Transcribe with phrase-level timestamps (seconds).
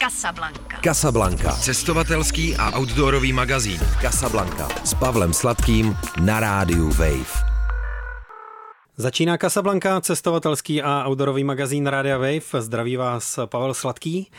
[0.00, 0.80] Casablanca.
[0.84, 1.52] Casablanca.
[1.52, 3.80] Cestovatelský a outdoorový magazín.
[4.00, 4.68] Casablanca.
[4.84, 7.44] S Pavlem Sladkým na rádiu Wave.
[8.96, 12.62] Začíná Casablanca, cestovatelský a outdoorový magazín Rádia Wave.
[12.62, 14.30] Zdraví vás Pavel Sladký.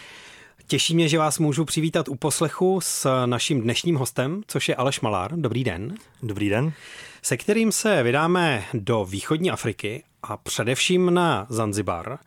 [0.68, 5.02] Těší mě, že vás můžu přivítat u poslechu s naším dnešním hostem, což je Aleš
[5.02, 5.32] Malár.
[5.36, 5.96] Dobrý den.
[6.23, 6.73] Dobrý den.
[7.21, 12.20] Se kterým se vydáme do východní Afriky a především na Zanzibar,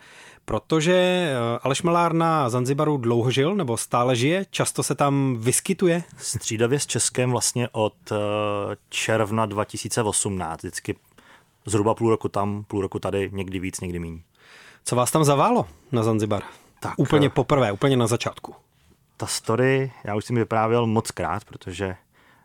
[0.44, 6.02] protože eh, Aleš Malár na Zanzibaru dlouho žil nebo stále žije, často se tam vyskytuje.
[6.16, 8.16] Střídavě s Českem vlastně od eh,
[8.88, 10.96] června 2018, vždycky
[11.66, 14.20] zhruba půl roku tam, půl roku tady, někdy víc, někdy méně.
[14.84, 16.42] Co vás tam zaválo na Zanzibar?
[16.80, 18.54] Tak, úplně eh, poprvé, úplně na začátku.
[19.16, 21.96] Ta story, já už jsem vyprávěl moc krát, protože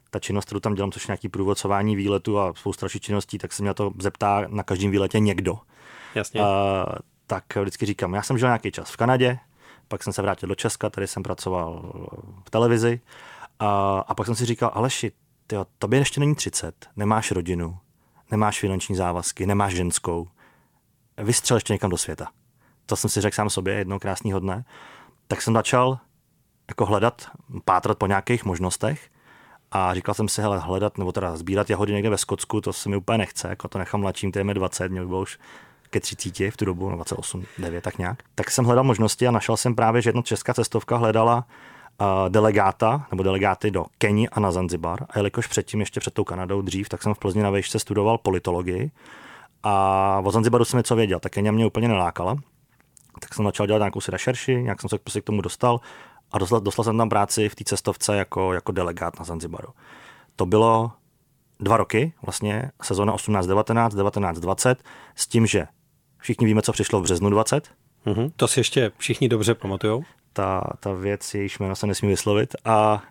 [0.09, 3.53] ta činnost, kterou tam dělám, což je nějaký průvodcování výletu a spousta dalších činností, tak
[3.53, 5.59] se mě na to zeptá na každém výletě někdo.
[6.15, 6.41] Jasně.
[6.41, 6.47] Uh,
[7.29, 9.39] tak vždycky říkám, já jsem žil nějaký čas v Kanadě,
[9.87, 11.91] pak jsem se vrátil do Česka, tady jsem pracoval
[12.45, 13.01] v televizi
[13.59, 15.11] a, a pak jsem si říkal, Aleši,
[15.47, 17.77] tyjo, tobě ještě není 30, nemáš rodinu,
[18.31, 20.27] nemáš finanční závazky, nemáš ženskou,
[21.17, 22.27] vystřel ještě někam do světa.
[22.85, 24.65] To jsem si řekl sám sobě jednou krásného dne.
[25.27, 25.99] Tak jsem začal
[26.69, 27.31] jako hledat,
[27.65, 29.09] pátrat po nějakých možnostech
[29.71, 32.89] a říkal jsem si, hele, hledat nebo teda sbírat jahody někde ve Skotsku, to se
[32.89, 35.39] mi úplně nechce, jako to nechám mladším, to je mi 20, mě by bylo už
[35.89, 38.23] ke 30 v tu dobu, no 28, 9, tak nějak.
[38.35, 41.45] Tak jsem hledal možnosti a našel jsem právě, že jedna česká cestovka hledala
[42.01, 45.05] uh, delegáta nebo delegáty do Keni a na Zanzibar.
[45.09, 48.17] A jelikož předtím, ještě před tou Kanadou dřív, tak jsem v Plzni na vejšce studoval
[48.17, 48.91] politologii
[49.63, 52.35] a o Zanzibaru jsem něco věděl, tak Kenia mě úplně nelákala.
[53.19, 55.79] Tak jsem začal dělat nějakou si rešerši, nějak jsem se prostě k tomu dostal
[56.31, 59.69] a dostal, dostal jsem tam práci v té cestovce jako, jako delegát na Zanzibaru.
[60.35, 60.91] To bylo
[61.59, 64.75] dva roky, vlastně sezóna 18-19, 19-20,
[65.15, 65.67] s tím, že
[66.19, 67.69] všichni víme, co přišlo v březnu 20.
[68.05, 70.03] Mhm, to si ještě všichni dobře pamatujou.
[70.33, 72.55] Ta, ta věc, jejíž jméno se nesmí vyslovit.
[72.65, 73.03] A,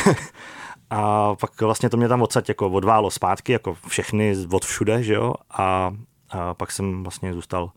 [0.90, 5.14] a pak vlastně to mě tam odsaď jako odválo zpátky, jako všechny od všude, že
[5.14, 5.34] jo?
[5.50, 5.94] A,
[6.30, 7.70] a pak jsem vlastně zůstal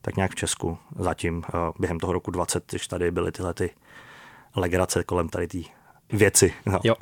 [0.00, 1.42] tak nějak v Česku zatím
[1.78, 3.70] během toho roku 20, když tady byly tyhle ty
[4.56, 5.58] legrace kolem tady té
[6.12, 6.54] věci.
[6.66, 6.80] No.
[6.84, 6.94] Jo.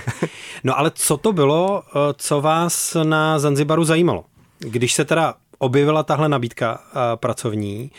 [0.64, 1.82] no ale co to bylo,
[2.16, 4.24] co vás na Zanzibaru zajímalo?
[4.58, 6.80] Když se teda objevila tahle nabídka
[7.14, 7.90] pracovní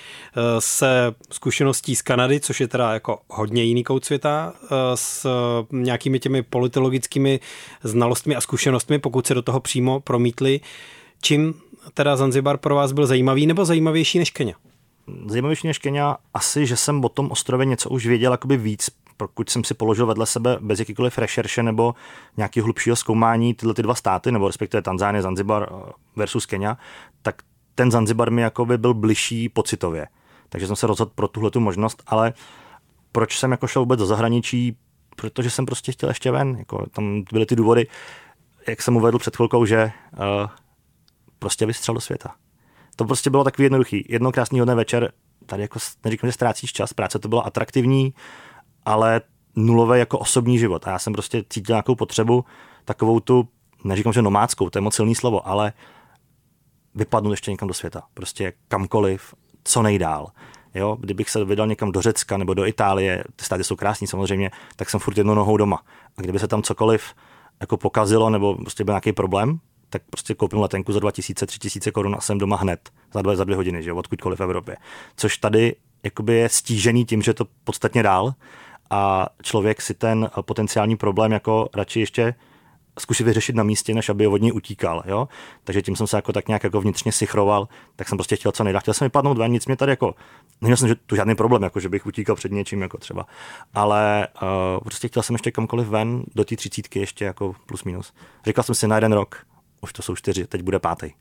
[0.60, 4.54] se zkušeností z Kanady, což je teda jako hodně jiný kout světa,
[4.96, 5.28] s
[5.72, 7.40] nějakými těmi politologickými
[7.84, 10.60] znalostmi a zkušenostmi, pokud se do toho přímo promítli,
[11.22, 11.54] čím
[11.94, 14.56] teda Zanzibar pro vás byl zajímavý nebo zajímavější než Kenya?
[15.28, 19.50] Zajímavější než Kenya asi, že jsem o tom ostrově něco už věděl jakoby víc, pokud
[19.50, 21.96] jsem si položil vedle sebe bez jakýkoliv rešerše nebo
[22.38, 25.70] nějakého hlubšího zkoumání tyhle ty dva státy, nebo respektive Tanzánie, Zanzibar
[26.16, 26.78] versus Kenya,
[27.22, 27.42] tak
[27.76, 30.08] ten Zanzibar mi jakoby byl bližší pocitově.
[30.50, 32.34] Takže jsem se rozhodl pro tuhle tu možnost, ale
[33.12, 34.78] proč jsem jako šel vůbec do zahraničí?
[35.16, 36.56] Protože jsem prostě chtěl ještě ven.
[36.60, 37.88] Jako, tam byly ty důvody,
[38.68, 40.50] jak jsem uvedl před chvilkou, že uh,
[41.40, 42.36] prostě vystřel do světa.
[42.96, 44.06] To prostě bylo takový jednoduchý.
[44.10, 45.12] Jedno krásný dne večer,
[45.46, 48.14] tady jako neříkám, že ztrácíš čas, práce to bylo atraktivní,
[48.86, 49.22] ale
[49.56, 50.88] nulové jako osobní život.
[50.88, 52.46] A já jsem prostě cítil nějakou potřebu,
[52.86, 53.48] takovou tu,
[53.84, 55.74] neříkám, že nomádskou, to je moc silný slovo, ale
[56.96, 58.04] vypadnout ještě někam do světa.
[58.14, 60.28] Prostě kamkoliv, co nejdál.
[60.76, 64.52] Jo, kdybych se vydal někam do Řecka nebo do Itálie, ty státy jsou krásní samozřejmě,
[64.76, 65.82] tak jsem furt jednou nohou doma.
[66.18, 67.14] A kdyby se tam cokoliv
[67.60, 69.60] jako pokazilo nebo prostě byl nějaký problém,
[69.90, 73.44] tak prostě koupím letenku za 2000, 3000 korun a jsem doma hned za dvě, za
[73.44, 74.78] dvě hodiny, že jo, odkudkoliv v Evropě.
[75.16, 78.34] Což tady jakoby je stížený tím, že to podstatně dál
[78.96, 82.36] a člověk si ten potenciální problém jako radši ještě
[83.00, 85.04] zkusit vyřešit na místě, než aby od něj utíkal.
[85.06, 85.28] Jo?
[85.64, 88.64] Takže tím jsem se jako tak nějak jako vnitřně sichroval, tak jsem prostě chtěl co
[88.64, 88.82] nejdál.
[88.82, 90.16] Chtěl jsem vypadnout ven, nic mě tady jako,
[90.62, 93.26] neměl jsem tu žádný problém, jako že bych utíkal před něčím jako třeba,
[93.74, 94.50] ale uh,
[94.84, 98.14] prostě chtěl jsem ještě kamkoliv ven do té třicítky ještě jako plus minus.
[98.46, 99.46] Říkal jsem si na jeden rok,
[99.82, 101.12] už to jsou čtyři, teď bude pátý.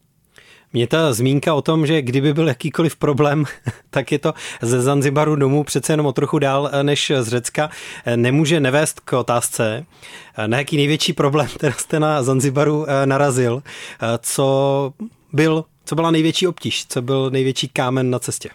[0.75, 3.45] Mě ta zmínka o tom, že kdyby byl jakýkoliv problém,
[3.91, 7.71] tak je to ze Zanzibaru domů přece jenom o trochu dál než z Řecka,
[8.17, 9.87] nemůže nevést k otázce,
[10.47, 14.93] na jaký největší problém teda jste na Zanzibaru eh, narazil, eh, co
[15.33, 18.51] byl, co byla největší obtíž, co byl největší kámen na cestě?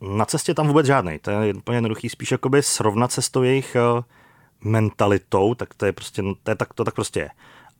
[0.00, 3.42] Na cestě tam vůbec žádný, to je úplně jednoduchý, spíš jakoby srovnat se s tou
[3.42, 4.02] jejich eh,
[4.64, 7.30] mentalitou, tak to je prostě, to, je, tak, to tak prostě je.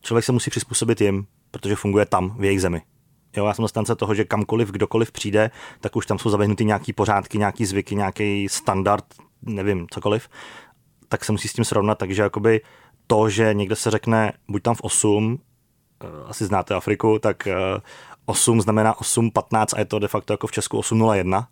[0.03, 2.83] Člověk se musí přizpůsobit jim, protože funguje tam, v jejich zemi.
[3.37, 5.51] Jo, já jsem zastánce toho, že kamkoliv, kdokoliv přijde,
[5.81, 9.05] tak už tam jsou zavehnutý nějaký pořádky, nějaký zvyky, nějaký standard,
[9.43, 10.29] nevím, cokoliv,
[11.09, 12.61] tak se musí s tím srovnat, takže jakoby
[13.07, 15.39] to, že někde se řekne, buď tam v 8,
[16.05, 17.49] eh, asi znáte Afriku, tak
[18.25, 21.49] 8 eh, znamená 8, 15 a je to de facto jako v Česku 801,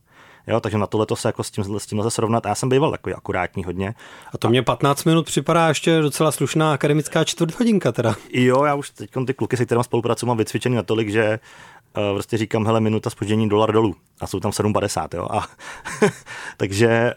[0.47, 2.47] Jo, takže na tohle to se jako s tím, s tím lze srovnat.
[2.47, 3.95] A já jsem býval takový akurátní hodně.
[4.35, 8.15] A to mě 15 minut připadá ještě docela slušná akademická čtvrthodinka teda.
[8.33, 11.41] Jo, já už teď ty kluky, se kterými spolupracuju, mám vycvičený natolik, že
[11.97, 13.97] uh, prostě říkám, hele, minuta spoždění dolar dolů.
[14.21, 15.29] A jsou tam 7,50, jo.
[15.31, 15.47] A
[16.57, 17.15] takže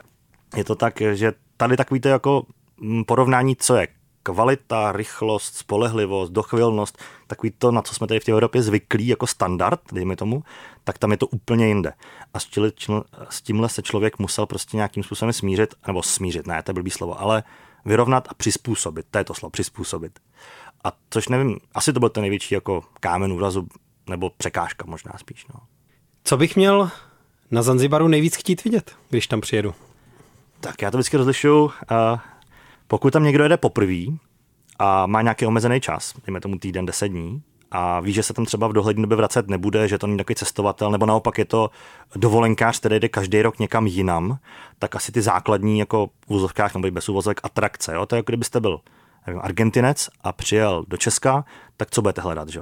[0.55, 2.43] je to tak, že tady takový to jako
[2.77, 3.87] mm, porovnání, co je
[4.23, 6.97] kvalita, rychlost, spolehlivost, dochvilnost,
[7.27, 10.43] takový to, na co jsme tady v té Evropě zvyklí jako standard, dejme tomu,
[10.83, 11.93] tak tam je to úplně jinde.
[12.33, 16.47] A s, čili, čil, s tímhle se člověk musel prostě nějakým způsobem smířit, nebo smířit,
[16.47, 17.43] ne, to je blbý slovo, ale
[17.85, 20.19] vyrovnat a přizpůsobit, to je to slovo, přizpůsobit.
[20.83, 23.67] A což nevím, asi to byl ten největší jako kámen úrazu,
[24.09, 25.47] nebo překážka možná spíš.
[25.53, 25.59] No.
[26.23, 26.89] Co bych měl
[27.51, 29.75] na Zanzibaru nejvíc chtít vidět, když tam přijedu?
[30.59, 31.63] Tak já to vždycky rozlišuju.
[31.63, 31.71] Uh,
[32.87, 34.03] pokud tam někdo jede poprvé
[34.79, 37.41] a má nějaký omezený čas, dejme tomu týden, deset dní,
[37.75, 40.35] a ví, že se tam třeba v dohlední době vracet nebude, že to není takový
[40.35, 41.69] cestovatel, nebo naopak je to
[42.15, 44.37] dovolenkář, který jde každý rok někam jinam,
[44.79, 47.93] tak asi ty základní jako v úzovkách nebo bez úvozovek atrakce.
[47.93, 48.05] Jo?
[48.05, 48.79] To je jako kdybyste byl
[49.27, 51.45] nevím, Argentinec a přijel do Česka,
[51.77, 52.49] tak co budete hledat?
[52.49, 52.61] Že?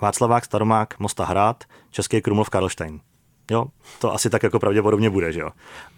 [0.00, 3.00] Václavák, Staromák, Mosta Hrad, Český Krumlov, Karlštejn.
[3.50, 3.66] Jo,
[3.98, 5.50] to asi tak jako pravděpodobně bude, že jo.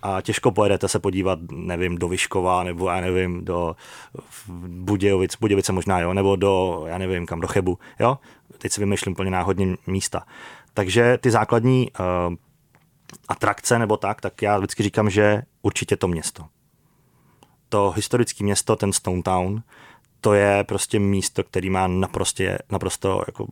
[0.02, 3.76] A těžko pojedete se podívat, nevím, do Vyškova, nebo já nevím, do
[4.68, 8.18] Budějovic, Budějovice možná, jo, nebo do, já nevím, kam, do Chebu, jo.
[8.58, 10.26] Teď si vymýšlím plně náhodně místa.
[10.74, 12.34] Takže ty základní uh,
[13.28, 16.44] atrakce nebo tak, tak já vždycky říkám, že určitě to město.
[17.68, 19.62] To historické město, ten Stone Town,
[20.20, 23.46] to je prostě místo, který má naprosto, naprosto jako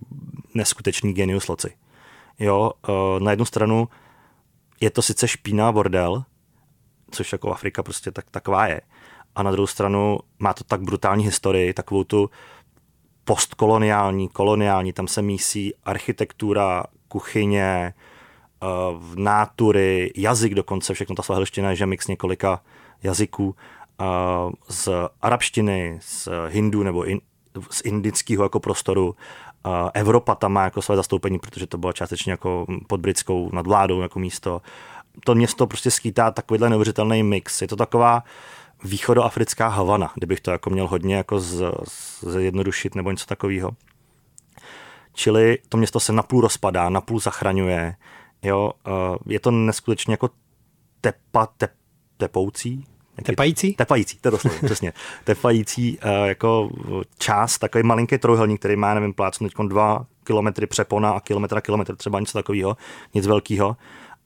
[0.55, 1.73] neskutečný genius loci
[2.39, 3.89] Jo, uh, na jednu stranu
[4.81, 6.25] je to sice špíná bordel,
[7.11, 8.81] což jako Afrika prostě tak, taková je.
[9.35, 12.31] A na druhou stranu má to tak brutální historii, takovou tu
[13.25, 17.95] postkoloniální, koloniální, tam se mísí architektura, kuchyně,
[18.63, 22.63] uh, nátury, jazyk dokonce, všechno ta svahelština je že mix několika
[23.03, 24.89] jazyků uh, z
[25.23, 27.21] arabštiny, z hindu nebo in,
[27.71, 29.15] z indického jako prostoru
[29.95, 34.19] Evropa tam má jako své zastoupení, protože to bylo částečně jako pod britskou nadvládou jako
[34.19, 34.63] místo.
[35.25, 37.63] To město prostě skýtá takovýhle neuvěřitelný mix.
[37.63, 38.25] Je to taková
[38.85, 41.73] východoafrická Havana, kdybych to jako měl hodně jako z,
[42.21, 43.71] zjednodušit nebo něco takového.
[45.13, 47.95] Čili to město se napůl rozpadá, napůl zachraňuje.
[48.43, 48.73] Jo,
[49.27, 50.31] je to neskutečně jako
[51.01, 51.73] tepa, tep,
[52.17, 52.87] tepoucí,
[53.23, 53.75] Tepající?
[53.75, 54.93] Tepající, to je doslova, přesně.
[55.25, 56.71] Tepající uh, jako
[57.19, 61.61] část, takový malinký trojuhelník, který má, nevím, plácnu teď dva kilometry přepona a kilometr a
[61.61, 62.77] kilometr, třeba něco takového,
[63.15, 63.77] nic velkého.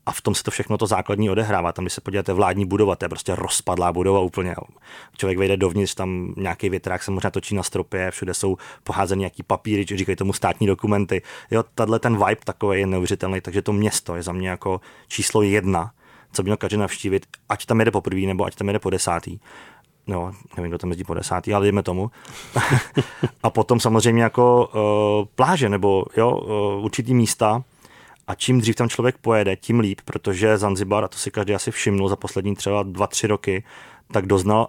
[0.06, 1.72] A v tom se to všechno to základní odehrává.
[1.72, 4.54] Tam, když se podíváte, vládní budova, to je prostě rozpadlá budova úplně.
[5.16, 9.42] Člověk vejde dovnitř, tam nějaký větrák se možná točí na stropě, všude jsou poházeny nějaký
[9.42, 11.22] papíry, říkají tomu státní dokumenty.
[11.50, 15.42] Jo, tahle ten vibe takový je neuvěřitelný, takže to město je za mě jako číslo
[15.42, 15.92] jedna
[16.32, 19.38] co by měl každý navštívit, ať tam jede poprvé nebo ať tam jede po desátý.
[20.06, 22.10] No, nevím, kdo tam jezdí po desátý, ale jdeme tomu.
[23.42, 27.62] a potom samozřejmě jako uh, pláže nebo jo, uh, určitý místa,
[28.26, 31.70] a čím dřív tam člověk pojede, tím líp, protože Zanzibar, a to si každý asi
[31.70, 33.64] všimnul za poslední třeba dva, tři roky,
[34.12, 34.68] tak doznal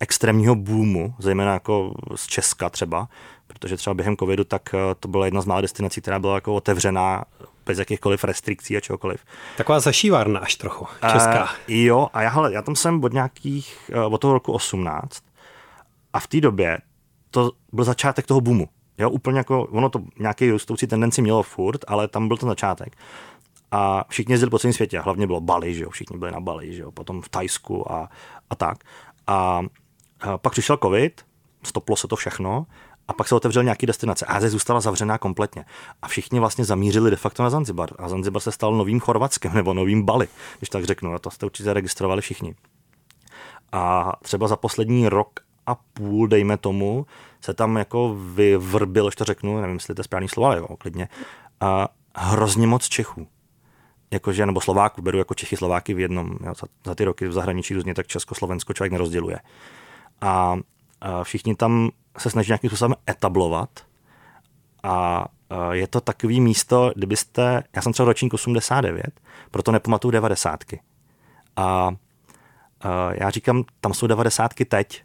[0.00, 3.08] extrémního boomu, zejména jako z Česka třeba,
[3.46, 6.54] protože třeba během covidu tak eh, to byla jedna z mála destinací, která byla jako
[6.54, 7.24] otevřená
[7.66, 9.24] bez jakýchkoliv restrikcí a čehokoliv.
[9.56, 11.42] Taková zašívárna až trochu, česká.
[11.42, 15.22] Uh, jo, a já, hele, já tam jsem od nějakých, uh, od toho roku 18
[16.12, 16.78] a v té době
[17.30, 18.68] to byl začátek toho boomu.
[18.98, 22.96] Jo, úplně jako, ono to nějaký rostoucí tendenci mělo furt, ale tam byl ten začátek.
[23.70, 26.74] A všichni jezdili po celém světě, hlavně bylo Bali, že jo, všichni byli na Bali,
[26.74, 28.10] že jo, potom v Tajsku a,
[28.50, 28.78] a tak.
[29.26, 29.62] A,
[30.20, 31.24] a pak přišel covid,
[31.62, 32.66] stoplo se to všechno
[33.08, 34.26] a pak se otevřel nějaký destinace.
[34.26, 35.64] Ázie zůstala zavřená kompletně.
[36.02, 37.90] A všichni vlastně zamířili de facto na Zanzibar.
[37.98, 41.14] A Zanzibar se stal novým Chorvatskem nebo novým Bali, když tak řeknu.
[41.14, 42.54] A to jste určitě registrovali všichni.
[43.72, 47.06] A třeba za poslední rok a půl, dejme tomu,
[47.40, 51.08] se tam jako vyvrbil, to řeknu, nevím, jestli to je správný slovo, ale jo, klidně,
[51.60, 53.28] a hrozně moc Čechů.
[54.10, 57.32] Jakože, nebo Slováků, beru jako Čechy, Slováky v jednom, jo, za, za, ty roky v
[57.32, 59.38] zahraničí různě, tak Česko, Slovensko člověk nerozděluje.
[60.20, 60.56] A,
[61.00, 63.70] a všichni tam se snaží nějakým způsobem etablovat
[64.82, 65.26] a
[65.72, 69.20] je to takový místo, kdybyste, já jsem třeba ročník 89,
[69.50, 70.64] proto nepamatuju 90.
[71.56, 71.90] A
[73.12, 75.02] já říkám, tam jsou 90 teď,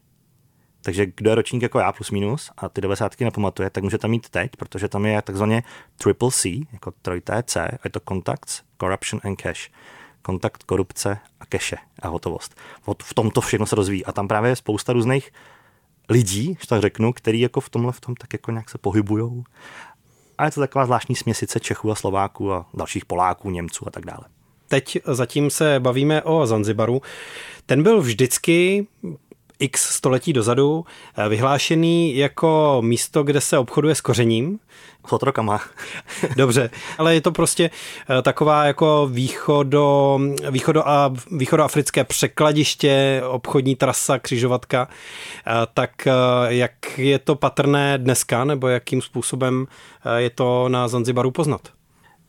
[0.82, 4.12] takže kdo je ročník jako já plus minus a ty 90 nepamatuje, tak může tam
[4.12, 5.64] mít teď, protože tam je takzvaně
[5.98, 9.70] triple C, jako trojité C, a je to Contacts, Corruption and Cash.
[10.24, 12.56] Kontakt, korupce a keše a hotovost.
[13.04, 14.06] V tom to všechno se rozvíjí.
[14.06, 15.32] A tam právě je spousta různých
[16.10, 19.44] lidí, že tak řeknu, který jako v tomhle v tom tak jako nějak se pohybujou.
[20.38, 24.06] A je to taková zvláštní směsice Čechů a Slováků a dalších Poláků, Němců a tak
[24.06, 24.24] dále.
[24.68, 27.02] teď zatím se bavíme o Zanzibaru.
[27.66, 28.88] Ten byl vždycky
[29.62, 30.86] x století dozadu
[31.18, 34.60] eh, vyhlášený jako místo, kde se obchoduje s kořením.
[35.08, 35.62] S otrokama.
[36.36, 37.70] Dobře, ale je to prostě
[38.10, 40.20] eh, taková jako východo,
[40.52, 44.88] východo a, východoafrické překladiště, obchodní trasa, křižovatka.
[45.48, 45.92] Eh, tak
[46.48, 49.68] jak je to patrné dneska, nebo jakým způsobem
[50.18, 51.62] je to na Zanzibaru poznat?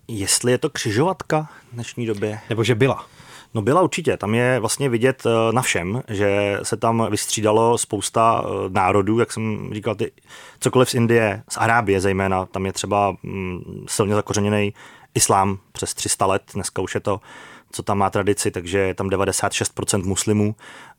[0.08, 2.38] Jestli je to křižovatka v dnešní době?
[2.48, 3.06] Nebo že byla?
[3.54, 8.44] No byla určitě, tam je vlastně vidět eh, na všem, že se tam vystřídalo spousta
[8.44, 10.12] eh, národů, jak jsem říkal, ty,
[10.60, 14.74] cokoliv z Indie, z Arábie zejména, tam je třeba mm, silně zakořeněný
[15.14, 17.20] islám přes 300 let, dneska už je to,
[17.72, 20.54] co tam má tradici, takže je tam 96% muslimů.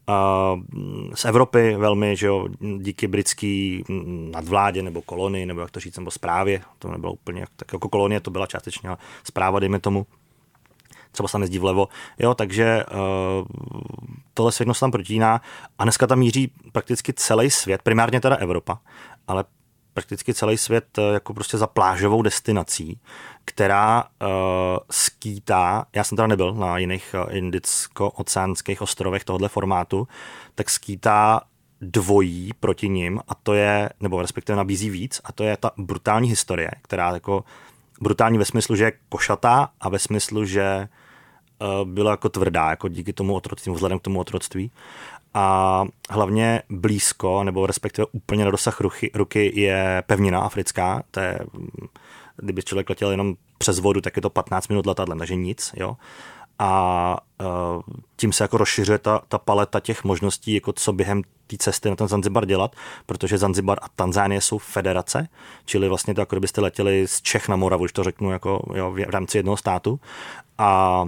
[0.07, 5.71] A mm, z Evropy velmi, že jo, díky britský mm, nadvládě nebo kolonii, nebo jak
[5.71, 8.89] to říct, nebo zprávě, to nebylo úplně, tak jako kolonie to byla částečně
[9.23, 10.05] zpráva, dejme tomu,
[11.13, 11.87] třeba se jezdí vlevo,
[12.19, 13.45] jo, takže uh,
[14.33, 15.41] tohle světlo se tam protíná.
[15.79, 18.79] A dneska tam míří prakticky celý svět, primárně teda Evropa,
[19.27, 19.45] ale
[19.93, 22.99] prakticky celý svět uh, jako prostě za plážovou destinací,
[23.45, 24.27] která uh,
[24.91, 30.07] skýtá, já jsem teda nebyl na jiných indicko-oceánských ostrovech tohoto formátu,
[30.55, 31.41] tak skýtá
[31.81, 36.29] dvojí proti ním a to je, nebo respektive nabízí víc a to je ta brutální
[36.29, 37.43] historie, která jako
[38.01, 41.02] brutální ve smyslu, že je košatá a ve smyslu, že Eh,
[41.83, 44.71] byla jako tvrdá, jako díky tomu otroctví, vzhledem k tomu otroctví.
[45.33, 51.39] A hlavně blízko, nebo respektive úplně na dosah ruchy, ruky je pevnina africká, to je,
[52.37, 55.97] kdyby člověk letěl jenom přes vodu, tak je to 15 minut letadlem, takže nic, jo.
[56.59, 57.81] A uh,
[58.15, 61.95] tím se jako rozšiřuje ta, ta paleta těch možností, jako co během té cesty na
[61.95, 65.27] ten Zanzibar dělat, protože Zanzibar a Tanzánie jsou federace,
[65.65, 68.91] čili vlastně to jako kdybyste letěli z Čech na Moravu, když to řeknu jako jo,
[68.91, 69.99] v rámci jednoho státu.
[70.57, 71.05] A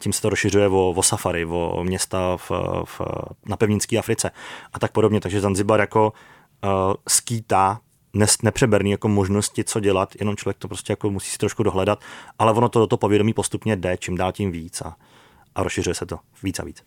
[0.00, 2.50] tím se to rozšiřuje o, o safari, o města v,
[2.84, 3.00] v,
[3.46, 4.30] na pevninské Africe
[4.72, 5.20] a tak podobně.
[5.20, 6.12] Takže Zanzibar jako
[6.64, 6.70] uh,
[7.08, 7.80] skýtá
[8.14, 12.00] nes, nepřeberný jako možnosti, co dělat, jenom člověk to prostě jako musí si trošku dohledat,
[12.38, 14.96] ale ono to do toho povědomí postupně jde, čím dál tím víc a,
[15.54, 16.82] a rozšiřuje se to víc a víc.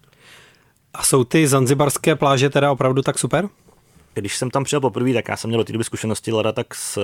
[0.94, 3.50] A jsou ty zanzibarské pláže teda opravdu tak super?
[4.14, 6.76] Když jsem tam přijel poprvé, tak já jsem měl do té doby zkušenosti leda tak
[6.76, 7.02] z eh,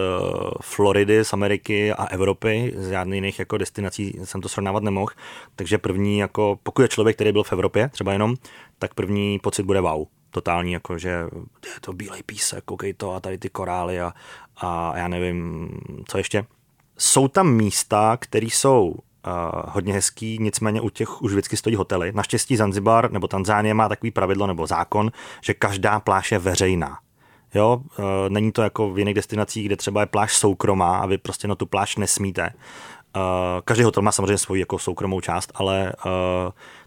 [0.62, 5.12] Floridy, z Ameriky a Evropy, z žádných jiných jako destinací jsem to srovnávat nemohl.
[5.56, 8.36] Takže první, jako pokud je člověk, který byl v Evropě, třeba jenom,
[8.80, 10.06] tak první pocit bude wow.
[10.32, 11.10] Totální, jako že
[11.66, 14.14] je to bílej písek, koukej to a tady ty korály a,
[14.58, 15.70] a já nevím,
[16.08, 16.46] co ještě.
[16.98, 18.96] Jsou tam místa, které jsou
[19.68, 22.12] hodně hezký, nicméně u těch už vždycky stojí hotely.
[22.16, 27.00] Naštěstí Zanzibar nebo Tanzánie má takový pravidlo nebo zákon, že každá pláž je veřejná.
[27.54, 31.18] Jo, e, není to jako v jiných destinacích, kde třeba je pláž soukromá a vy
[31.18, 32.44] prostě na tu pláž nesmíte.
[32.44, 32.52] E,
[33.66, 35.94] každý hotel má samozřejmě svoji jako soukromou část, ale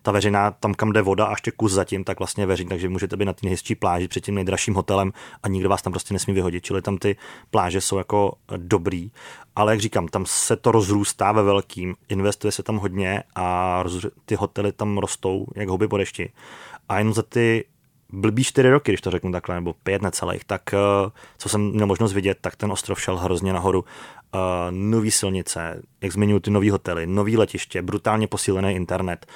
[0.03, 3.17] ta veřejná, tam kam jde voda a ještě kus zatím, tak vlastně veřejný, takže můžete
[3.17, 6.35] být na té nejhezčí pláži před tím nejdražším hotelem a nikdo vás tam prostě nesmí
[6.35, 7.17] vyhodit, čili tam ty
[7.51, 9.11] pláže jsou jako dobrý.
[9.57, 13.85] Ale jak říkám, tam se to rozrůstá ve velkým, investuje se tam hodně a
[14.25, 16.33] ty hotely tam rostou jak houby po dešti.
[16.89, 17.65] A jen za ty
[18.13, 20.79] blbý čtyři roky, když to řeknu takhle, nebo pět necelých, tak eh,
[21.39, 23.85] co jsem měl možnost vidět, tak ten ostrov šel hrozně nahoru.
[24.35, 24.41] Uh,
[24.71, 29.27] nový silnice, jak zmiňuji ty nový hotely, nový letiště, brutálně posílený internet.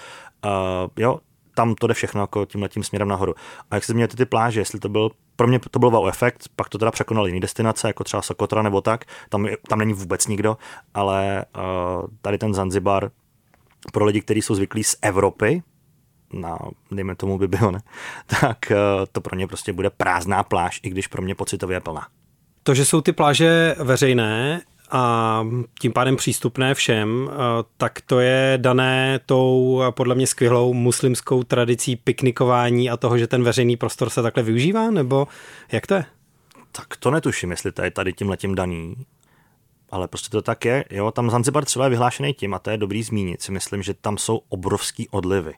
[0.44, 1.18] Uh, jo,
[1.54, 3.34] tam to jde všechno jako tím letím směrem nahoru.
[3.70, 6.48] A jak se změníte ty pláže, jestli to byl, pro mě to byl wow efekt,
[6.56, 10.26] pak to teda překonal jiný destinace, jako třeba Sokotra nebo tak, tam, tam není vůbec
[10.26, 10.56] nikdo,
[10.94, 13.10] ale uh, tady ten Zanzibar
[13.92, 15.62] pro lidi, kteří jsou zvyklí z Evropy,
[16.32, 16.58] na,
[16.90, 17.80] dejme tomu by bylo, ne?
[18.40, 18.76] tak eh,
[19.12, 22.06] to pro ně prostě bude prázdná pláž, i když pro mě pocitově je plná.
[22.62, 25.44] To, že jsou ty pláže veřejné a
[25.80, 27.34] tím pádem přístupné všem, eh,
[27.76, 33.42] tak to je dané tou podle mě skvělou muslimskou tradicí piknikování a toho, že ten
[33.42, 35.28] veřejný prostor se takhle využívá, nebo
[35.72, 36.04] jak to je?
[36.72, 38.96] Tak to netuším, jestli to je tady tím letím daný,
[39.90, 40.84] ale prostě to tak je.
[40.90, 43.94] Jo, tam Zanzibar třeba je vyhlášený tím, a to je dobrý zmínit, si myslím, že
[43.94, 45.54] tam jsou obrovský odlivy.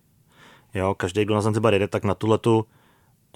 [0.75, 2.67] Jo, každý, kdo na Zanzibar jede, tak na tuhle tu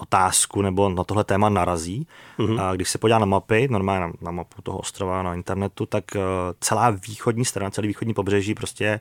[0.03, 2.07] otázku nebo na tohle téma narazí.
[2.39, 2.61] Mm-hmm.
[2.61, 6.05] A když se podívá na mapy, normálně na, na mapu toho ostrova na internetu, tak
[6.15, 6.23] uh,
[6.61, 9.01] celá východní strana, celý východní pobřeží prostě je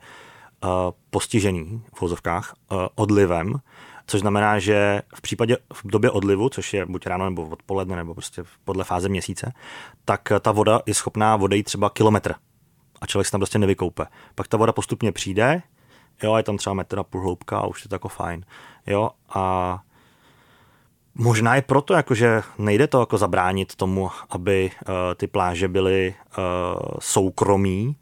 [0.63, 0.69] uh,
[1.09, 3.53] postižený v vozovkách uh, odlivem,
[4.07, 8.13] což znamená, že v případě v době odlivu, což je buď ráno nebo odpoledne, nebo
[8.13, 9.53] prostě podle fáze měsíce,
[10.05, 12.35] tak ta voda je schopná odejít třeba kilometr
[13.01, 14.05] a člověk se tam prostě nevykoupe.
[14.35, 15.61] Pak ta voda postupně přijde,
[16.23, 18.45] jo, je tam třeba metr a půl hloubka a už je to jako fajn,
[18.87, 19.79] jo, a
[21.15, 26.43] možná je proto, jakože nejde to jako zabránit tomu, aby uh, ty pláže byly uh,
[26.99, 27.95] soukromí,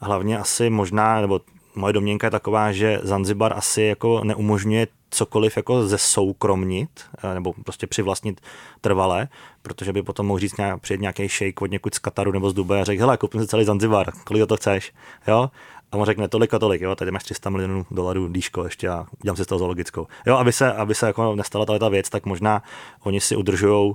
[0.00, 1.40] hlavně asi možná, nebo
[1.74, 6.90] moje domněnka je taková, že Zanzibar asi jako neumožňuje cokoliv jako ze soukromnit,
[7.24, 8.40] eh, nebo prostě přivlastnit
[8.80, 9.28] trvalé,
[9.62, 12.54] protože by potom mohl říct nějak, přijet nějaký šejk od někud z Kataru nebo z
[12.54, 14.92] Dubaje a řekl, hele, koupím si celý Zanzibar, kolik to chceš,
[15.28, 15.50] jo?
[15.92, 19.06] A on řekne tolik a tolik, jo, tady máš 300 milionů dolarů díško ještě a
[19.22, 20.06] udělám si z toho zoologickou.
[20.26, 22.62] Jo, aby se, aby se jako nestala tady ta věc, tak možná
[23.00, 23.94] oni si udržují uh,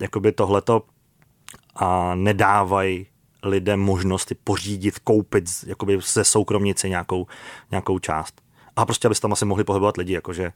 [0.00, 0.82] jakoby tohleto
[1.74, 3.06] a nedávají
[3.42, 7.26] lidem možnosti pořídit, koupit jakoby ze soukromnice nějakou,
[7.70, 8.40] nějakou část.
[8.76, 10.52] A prostě, abyste tam asi mohli pohybovat lidi, jakože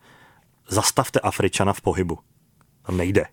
[0.69, 2.19] zastavte Afričana v pohybu.
[2.83, 3.27] Tam nejde.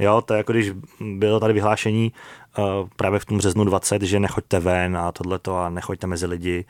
[0.00, 2.12] Jo, to je jako když bylo tady vyhlášení
[2.58, 6.64] uh, právě v tom březnu 20, že nechoďte ven a tohleto a nechoďte mezi lidi,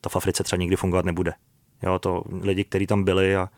[0.00, 1.32] to v Africe třeba nikdy fungovat nebude.
[1.82, 3.48] Jo, to lidi, kteří tam byli a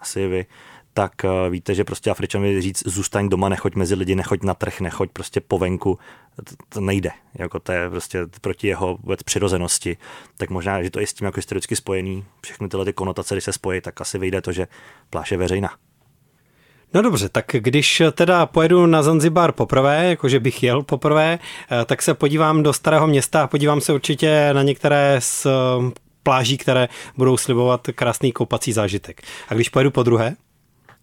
[0.00, 0.46] asi vy,
[0.94, 4.54] tak uh, víte, že prostě Afričan mi říct, zůstaň doma, nechoď mezi lidi, nechoď na
[4.54, 5.98] trh, nechoď prostě po venku,
[6.44, 7.10] to, to nejde.
[7.34, 9.96] Jako to je prostě proti jeho vůbec přirozenosti.
[10.36, 13.44] Tak možná, že to je s tím jako historicky spojený, všechny tyhle ty konotace, když
[13.44, 14.66] se spojí, tak asi vyjde to, že
[15.10, 15.70] pláž je veřejná.
[16.94, 21.38] No dobře, tak když teda pojedu na Zanzibar poprvé, jakože bych jel poprvé,
[21.70, 25.50] eh, tak se podívám do starého města a podívám se určitě na některé z eh,
[26.22, 29.22] pláží, které budou slibovat krásný koupací zážitek.
[29.48, 30.36] A když pojedu po druhé?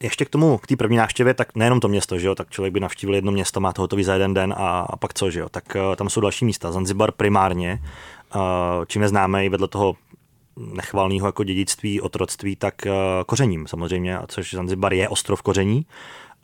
[0.04, 2.74] Ještě k tomu, k té první návštěvě, tak nejenom to město, že jo, tak člověk
[2.74, 5.39] by navštívil jedno město, má to hotový za jeden den a, a pak co, že
[5.39, 6.72] jo, tak uh, tam jsou další místa.
[6.72, 7.80] Zanzibar primárně,
[8.88, 9.96] čím je známý vedle toho
[10.56, 12.92] nechvalného jako dědictví, otroctví, tak uh,
[13.26, 15.86] kořením samozřejmě, a což Zanzibar je ostrov koření.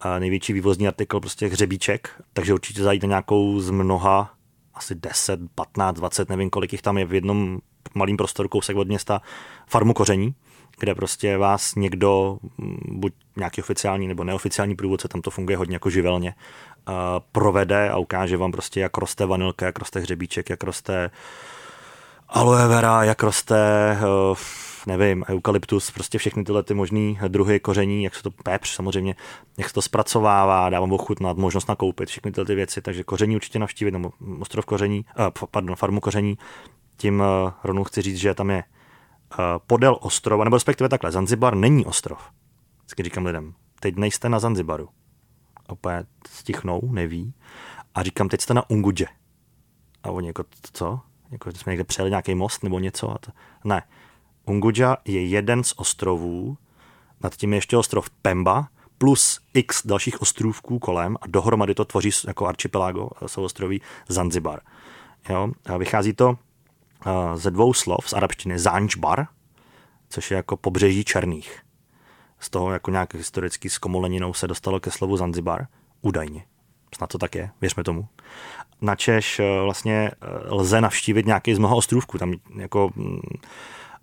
[0.06, 4.34] Uh, největší vývozní artikl prostě hřebíček, takže určitě zajít nějakou z mnoha,
[4.74, 7.60] asi 10, 15, 20, nevím kolik jich tam je v jednom
[7.96, 9.22] malým prostoru kousek od města,
[9.68, 10.36] farmu koření
[10.80, 15.75] kde prostě vás někdo, mm, buď nějaký oficiální nebo neoficiální průvodce, tam to funguje hodně
[15.75, 16.36] jako živelně,
[17.32, 21.12] provede a ukáže vám prostě, jak roste vanilka, jak roste hřebíček, jak roste
[22.31, 23.57] aloe vera, jak roste,
[23.91, 24.35] eh,
[24.88, 29.15] nevím, eukalyptus, prostě všechny tyhle ty možný druhy koření, jak se to pepř samozřejmě,
[29.57, 33.60] jak se to zpracovává, dávám ochutnat, možnost nakoupit, všechny tyhle ty věci, takže koření určitě
[33.60, 36.38] navštívit, nebo ostrov koření, uh, pardon, farmu koření,
[36.97, 38.63] tím uh, rovnou chci říct, že tam je
[39.39, 42.32] Eh, podél ostrova, nebo respektive takhle, Zanzibar není ostrov.
[42.77, 44.89] Vždycky říkám lidem, teď nejste na Zanzibaru.
[45.67, 47.34] Opět stichnou, neví.
[47.95, 49.06] A říkám, teď jste na Ungudže.
[50.03, 50.99] A oni jako, co?
[51.32, 53.12] Jako, jsme někde přejeli nějaký most nebo něco?
[53.12, 53.32] A to...
[53.63, 53.84] Ne.
[54.46, 56.58] Ungudža je jeden z ostrovů,
[57.24, 58.67] nad tím je ještě ostrov Pemba,
[58.98, 64.62] plus x dalších ostrovků kolem a dohromady to tvoří jako archipelago, souostroví Zanzibar.
[65.30, 65.52] Jo?
[65.65, 66.38] A vychází to
[67.06, 69.28] Eh, ze dvou slov z arabštiny Zanjbar,
[70.10, 71.60] což je jako pobřeží černých.
[72.39, 75.67] Z toho jako nějak historicky s komoleninou se dostalo ke slovu Zanzibar,
[76.02, 76.46] údajně.
[77.01, 78.07] Snad to tak je, věřme tomu.
[78.81, 82.17] Na Češ eh, vlastně eh, lze navštívit nějaký z mnoha ostrovků.
[82.17, 83.19] Tam jako mm,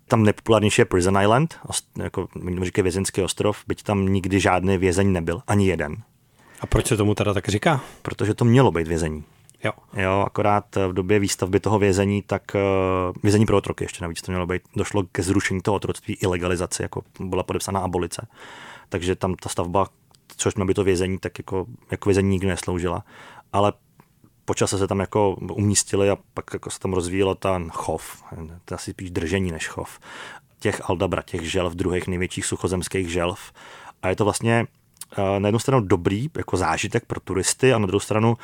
[0.07, 1.59] tam nejpopulárnější je Prison Island,
[2.03, 2.27] jako
[2.63, 5.95] říkají vězenský ostrov, byť tam nikdy žádný vězeň nebyl, ani jeden.
[6.61, 7.81] A proč se tomu teda tak říká?
[8.01, 9.23] Protože to mělo být vězení.
[9.63, 9.71] Jo.
[9.97, 10.23] jo.
[10.27, 12.41] akorát v době výstavby toho vězení, tak
[13.23, 16.81] vězení pro otroky ještě navíc to mělo být, došlo ke zrušení toho otroctví i legalizaci,
[16.81, 18.27] jako byla podepsaná abolice.
[18.89, 19.87] Takže tam ta stavba,
[20.39, 23.03] což mělo by to vězení, tak jako, jako vězení nikdy nesloužila.
[23.53, 23.73] Ale
[24.45, 28.23] počase se tam jako umístili a pak jako se tam rozvíjela ten chov,
[28.65, 29.99] to asi spíš držení než chov,
[30.59, 33.51] těch aldabra, těch želv, druhých největších suchozemských želv.
[34.01, 34.65] A je to vlastně
[35.17, 38.37] uh, na jednu stranu dobrý jako zážitek pro turisty a na druhou stranu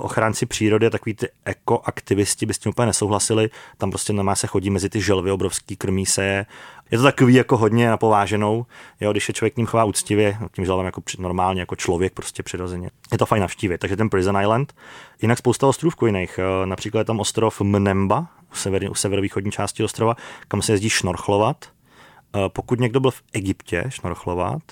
[0.00, 3.50] ochránci přírody a takový ty ekoaktivisti by s tím úplně nesouhlasili.
[3.78, 6.46] Tam prostě na se chodí mezi ty želvy obrovský, krmí se je.
[6.90, 8.66] Je to takový jako hodně napováženou,
[9.00, 12.42] jo, když je člověk k ním chová úctivě, tím želvem jako normálně, jako člověk prostě
[12.42, 12.90] přirozeně.
[13.12, 13.78] Je to fajn navštívit.
[13.78, 14.74] Takže ten Prison Island,
[15.22, 16.38] jinak spousta ostrovků jiných.
[16.38, 20.16] Eh, například je tam ostrov Mnemba, u, sever, u severovýchodní části ostrova,
[20.48, 21.64] kam se jezdí šnorchlovat.
[21.64, 24.62] Eh, pokud někdo byl v Egyptě šnorchlovat,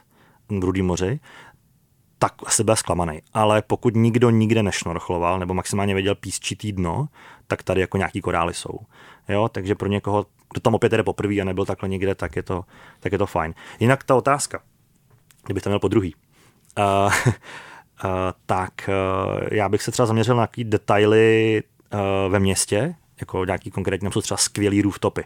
[0.49, 1.21] v Rudý moři,
[2.23, 3.23] tak asi byl zklamaný.
[3.35, 7.09] Ale pokud nikdo nikde nešnorchloval nebo maximálně věděl písčitý dno,
[7.47, 8.79] tak tady jako nějaký korály jsou.
[9.29, 12.43] Jo, takže pro někoho, kdo tam opět jde poprvé a nebyl takhle někde, tak je
[12.43, 12.65] to,
[13.01, 13.55] tak je to fajn.
[13.81, 14.63] Jinak ta otázka,
[15.45, 16.15] kdybych to měl po druhý,
[16.79, 17.13] uh, uh,
[18.47, 23.71] tak uh, já bych se třeba zaměřil na nějaký detaily uh, ve městě, jako nějaký
[23.71, 25.25] konkrétně, jsou třeba skvělý rooftopy.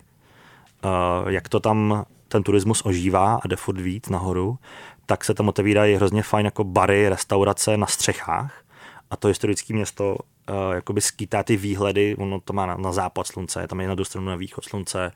[0.84, 4.58] Uh, jak to tam ten turismus ožívá a jde furt víc nahoru,
[5.06, 8.62] tak se tam otevírají hrozně fajn jako bary, restaurace na střechách
[9.10, 13.26] a to historické město uh, jakoby skýtá ty výhledy, ono to má na, na západ
[13.26, 15.12] slunce, tam je na druhou stranu na východ slunce,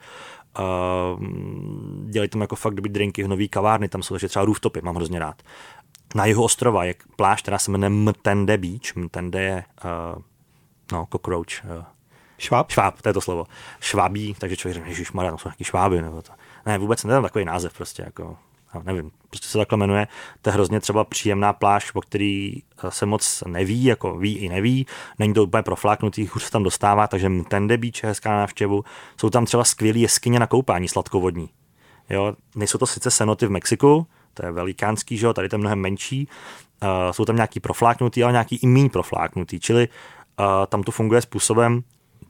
[0.58, 1.24] uh,
[2.10, 5.18] dělají tam jako fakt dobrý drinky, nový kavárny, tam jsou takže třeba rooftopy, mám hrozně
[5.18, 5.42] rád.
[6.14, 10.22] Na jihu ostrova je pláž, která se jmenuje Mtende Beach, Mtende je uh,
[10.92, 11.84] no, cockroach, uh,
[12.40, 12.70] Šváb?
[12.70, 13.46] Šváb, to je to slovo.
[13.80, 16.02] Švábí, takže člověk řekne, že Maria, to jsou nějaký šváby.
[16.02, 16.32] Nebo to.
[16.66, 18.36] Ne, vůbec ne, takový název prostě, jako,
[18.82, 20.08] nevím, prostě se takhle jmenuje.
[20.42, 24.48] To je hrozně třeba příjemná pláž, o který eh, se moc neví, jako ví i
[24.48, 24.86] neví.
[25.18, 28.84] Není to úplně profláknutý, hůř se tam dostává, takže ten Beach je hezká návštěvu.
[29.16, 31.50] Jsou tam třeba skvělé jeskyně na koupání sladkovodní.
[32.10, 35.58] Jo, nejsou to sice senoty v Mexiku, to je velikánský, že jo, tady to je
[35.58, 36.28] mnohem menší.
[36.82, 41.22] Uh, jsou tam nějaký profláknutý, ale nějaký i méně profláknutý, čili uh, tam to funguje
[41.22, 41.82] způsobem,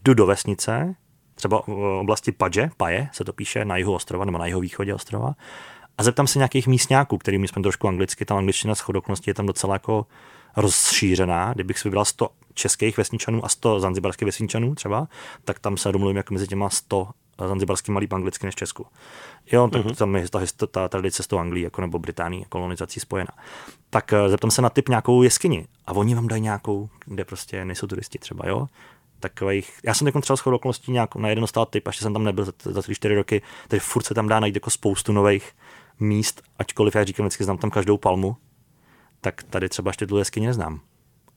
[0.05, 0.95] jdu do vesnice,
[1.35, 4.95] třeba v oblasti Paje, Paje se to píše na jihu ostrova nebo na jeho východě
[4.95, 5.35] ostrova,
[5.99, 8.85] a zeptám se nějakých místňáků, kterými jsme trošku anglicky, tam angličtina s
[9.27, 10.07] je tam docela jako
[10.57, 11.53] rozšířená.
[11.55, 15.09] Kdybych si vybral 100 českých vesničanů a 100 zanzibarských vesničanů třeba,
[15.45, 17.09] tak tam se domluvím jako mezi těma 100
[17.49, 18.87] zanzibarským líp anglicky než Česku.
[19.53, 19.95] Jo, tak mm-hmm.
[19.95, 23.33] tam je ta, ta tradice s tou Anglií jako nebo Británii kolonizací spojená.
[23.91, 27.65] Tak eh, zeptám se na typ nějakou jeskyni a oni vám dají nějakou, kde prostě
[27.65, 28.67] nejsou turisti třeba, jo
[29.21, 32.45] takových, já jsem třeba shodou okolností nějak na jeden dostal typ, ještě jsem tam nebyl
[32.45, 35.53] za, za tři, čtyři roky, takže furt se tam dá najít jako spoustu nových
[36.01, 38.37] míst, ačkoliv já říkám vždycky znám tam každou palmu,
[39.21, 40.81] tak tady třeba ještě tu jeskyni neznám.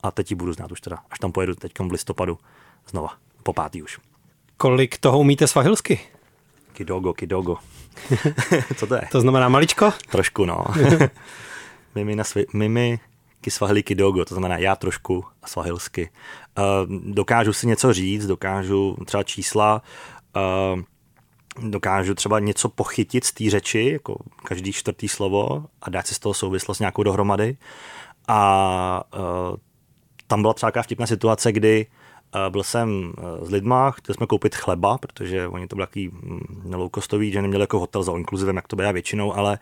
[0.03, 2.39] A teď ji budu znát už teda, až tam pojedu teď v listopadu
[2.89, 3.09] znova,
[3.43, 3.99] po pátý už.
[4.57, 5.99] Kolik toho umíte svahilsky?
[6.73, 7.57] Kidogo, kidogo.
[8.75, 9.01] Co to je?
[9.11, 9.93] To znamená maličko?
[10.09, 10.65] Trošku, no.
[11.95, 12.99] mimi, na svi, mimi
[13.41, 16.09] kisvahili kidogo, to znamená já trošku svahilsky.
[16.57, 19.81] Uh, dokážu si něco říct, dokážu třeba čísla,
[20.35, 20.81] uh,
[21.61, 26.19] dokážu třeba něco pochytit z té řeči, jako každý čtvrtý slovo a dát si z
[26.19, 27.57] toho souvislost nějakou dohromady.
[28.27, 29.57] A uh,
[30.27, 31.85] tam byla třeba taková vtipná situace, kdy
[32.35, 36.73] uh, byl jsem s lidma, chtěli jsme koupit chleba, protože oni to byli takový mm,
[36.73, 39.59] loukostový, že neměli jako hotel za inkluzivem, jak to byla většinou, ale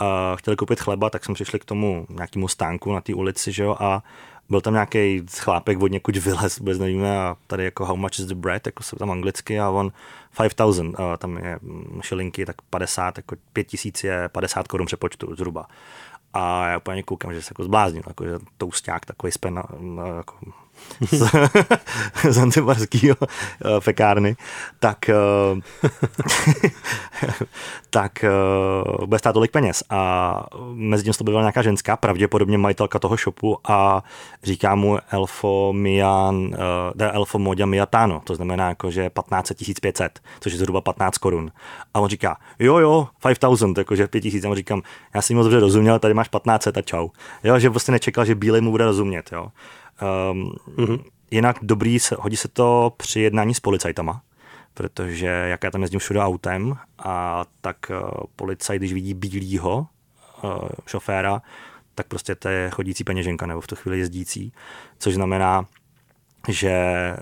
[0.00, 3.62] uh, chtěli koupit chleba, tak jsme přišli k tomu nějakému stánku na té ulici, že
[3.62, 4.02] jo, a
[4.50, 8.26] byl tam nějaký chlápek od někud vylez, vůbec nevíme, a tady jako how much is
[8.26, 9.92] the bread, jako se tam anglicky, a on
[10.36, 11.58] 5000, a tam je
[12.00, 15.66] šilinky, tak 50, jako 5000 je 50 korun přepočtu zhruba.
[16.34, 19.62] A já úplně koukám, že se jako zbláznil, jako že tousták takový spen,
[20.16, 20.36] jako
[21.12, 21.30] z
[22.28, 24.36] zanzibarského uh, pekárny,
[24.78, 25.10] tak,
[25.52, 25.60] uh,
[27.90, 28.24] tak
[28.98, 29.82] uh, bude stát tolik peněz.
[29.90, 34.04] A mezi tím se to byla nějaká ženská, pravděpodobně majitelka toho shopu a
[34.42, 36.54] říká mu Elfo Mian, uh,
[36.98, 41.52] Elfo Modia Miatano, to znamená jako, že 15 500, což je zhruba 15 korun.
[41.94, 44.44] A on říká, jo, jo, 5000, jakože 5000.
[44.44, 44.82] A on říkám,
[45.14, 47.08] já si moc dobře rozuměl, tady máš 15 a čau.
[47.44, 49.48] Jo, že prostě nečekal, že bílej mu bude rozumět, jo.
[50.02, 51.04] Um, mm-hmm.
[51.30, 54.22] Jinak dobrý, se, hodí se to při jednání s policajtama,
[54.74, 59.86] protože jak já tam jezdím všude autem, a tak uh, policajt, když vidí bílýho
[60.42, 61.42] uh, šoféra,
[61.94, 64.52] tak prostě to je chodící peněženka nebo v tu chvíli jezdící,
[64.98, 65.66] což znamená,
[66.48, 66.74] že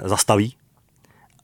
[0.04, 0.56] zastaví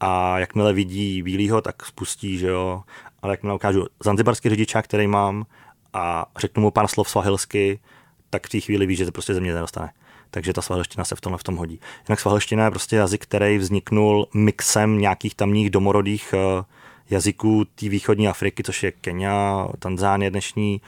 [0.01, 2.83] a jakmile vidí bílýho, tak spustí, že jo,
[3.23, 5.47] ale jakmile ukážu zanzibarský řidičák, který mám
[5.93, 7.81] a řeknu mu pár slov svahilsky,
[8.31, 9.93] tak v té chvíli ví, že to prostě ze mě nedostane
[10.35, 11.81] takže ta svahelština se v tomhle v tom hodí.
[12.09, 16.65] Jinak svahelština je prostě jazyk, který vzniknul mixem nějakých tamních domorodých eh,
[17.11, 20.81] jazyků té východní Afriky, což je Kenia, Tanzánie dnešní,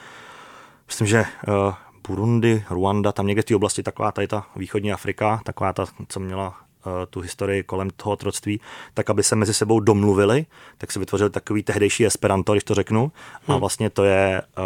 [0.86, 1.74] myslím, že uh,
[2.08, 6.20] Burundi, Ruanda, tam někde v té oblasti taková tady ta východní Afrika, taková ta, co
[6.20, 6.65] měla Eh,
[7.10, 8.60] tu historii kolem toho otroctví,
[8.94, 10.46] tak aby se mezi sebou domluvili,
[10.78, 13.12] tak se vytvořili takový tehdejší esperanto, když to řeknu,
[13.46, 13.56] hmm.
[13.56, 14.64] a vlastně to je uh,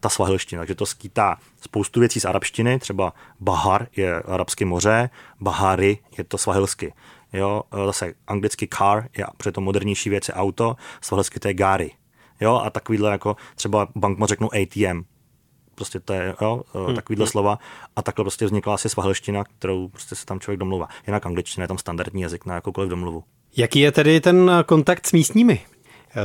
[0.00, 5.98] ta svahilština, takže to skýtá spoustu věcí z arabštiny, třeba Bahar je arabské moře, Bahari
[6.18, 6.92] je to svahilsky.
[7.32, 11.90] Jo, eh, zase anglicky car je to modernější věc je auto, svahilsky to je gary.
[12.40, 15.04] Jo, a takovýhle jako třeba bankmo řeknu ATM,
[15.74, 16.94] prostě to je jo, hmm.
[16.94, 17.30] takovýhle hmm.
[17.30, 17.58] slova
[17.96, 20.88] a takhle prostě vznikla asi svahelština, kterou prostě se tam člověk domluvá.
[21.06, 23.24] Jinak angličtina je tam standardní jazyk na jakoukoliv domluvu.
[23.56, 25.60] Jaký je tedy ten kontakt s místními?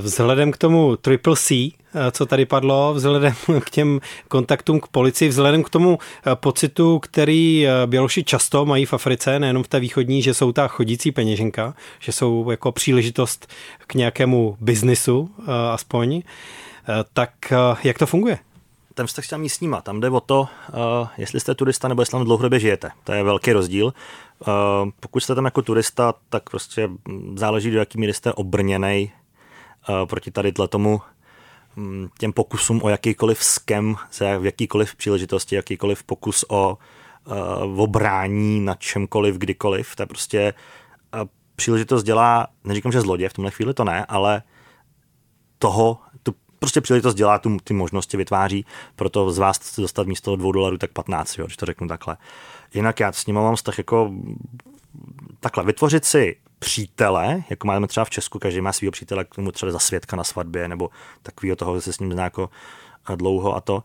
[0.02, 1.72] Vzhledem k tomu Triple C,
[2.12, 3.34] co tady padlo, vzhledem
[3.66, 5.98] k těm kontaktům k policii, vzhledem k tomu
[6.34, 11.12] pocitu, který Běloši často mají v Africe, nejenom v té východní, že jsou ta chodící
[11.12, 13.48] peněženka, že jsou jako příležitost
[13.88, 15.30] k nějakému biznisu
[15.72, 16.22] aspoň,
[17.14, 17.32] tak
[17.84, 18.38] jak to funguje?
[19.00, 22.12] Ten vztah s těmi místníma, tam jde o to, uh, jestli jste turista nebo jestli
[22.12, 22.92] tam dlouhodobě žijete.
[23.04, 23.86] To je velký rozdíl.
[23.86, 23.94] Uh,
[25.00, 26.90] pokud jste tam jako turista, tak prostě
[27.36, 29.12] záleží, do jaký míry jste obrněný
[29.90, 31.02] uh, proti tady tomu
[31.78, 33.96] um, těm pokusům o jakýkoliv skem,
[34.40, 36.78] v jakýkoliv příležitosti, jakýkoliv pokus o
[37.26, 39.96] uh, obrání na čemkoliv, kdykoliv.
[39.96, 40.54] To je prostě
[41.16, 41.22] uh,
[41.56, 44.44] příležitost dělá, neříkám, že zlodě, v tomhle chvíli to ne, ale
[45.60, 45.98] toho,
[46.60, 50.92] prostě příležitost dělá tu, ty možnosti, vytváří, proto z vás dostat místo 2 dolarů tak
[50.92, 52.18] 15, jo, když to řeknu takhle.
[52.74, 54.12] Jinak já s ním mám vztah jako
[55.40, 59.52] takhle, vytvořit si přítele, jako máme třeba v Česku, každý má svého přítele, k tomu
[59.52, 60.90] třeba za svědka na svatbě, nebo
[61.24, 62.50] takového toho, že se s ním zná jako
[63.16, 63.84] dlouho a to,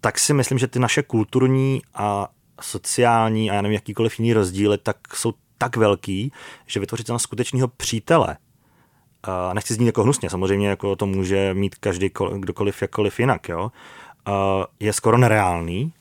[0.00, 2.28] tak si myslím, že ty naše kulturní a
[2.60, 6.32] sociální a já nevím, jakýkoliv jiný rozdíly, tak jsou tak velký,
[6.66, 8.36] že vytvořit na skutečného přítele,
[9.22, 13.70] a nechci znít jako hnusně, samozřejmě jako to může mít každý kdokoliv jakkoliv jinak, jo,
[14.80, 15.92] je skoro nereálný,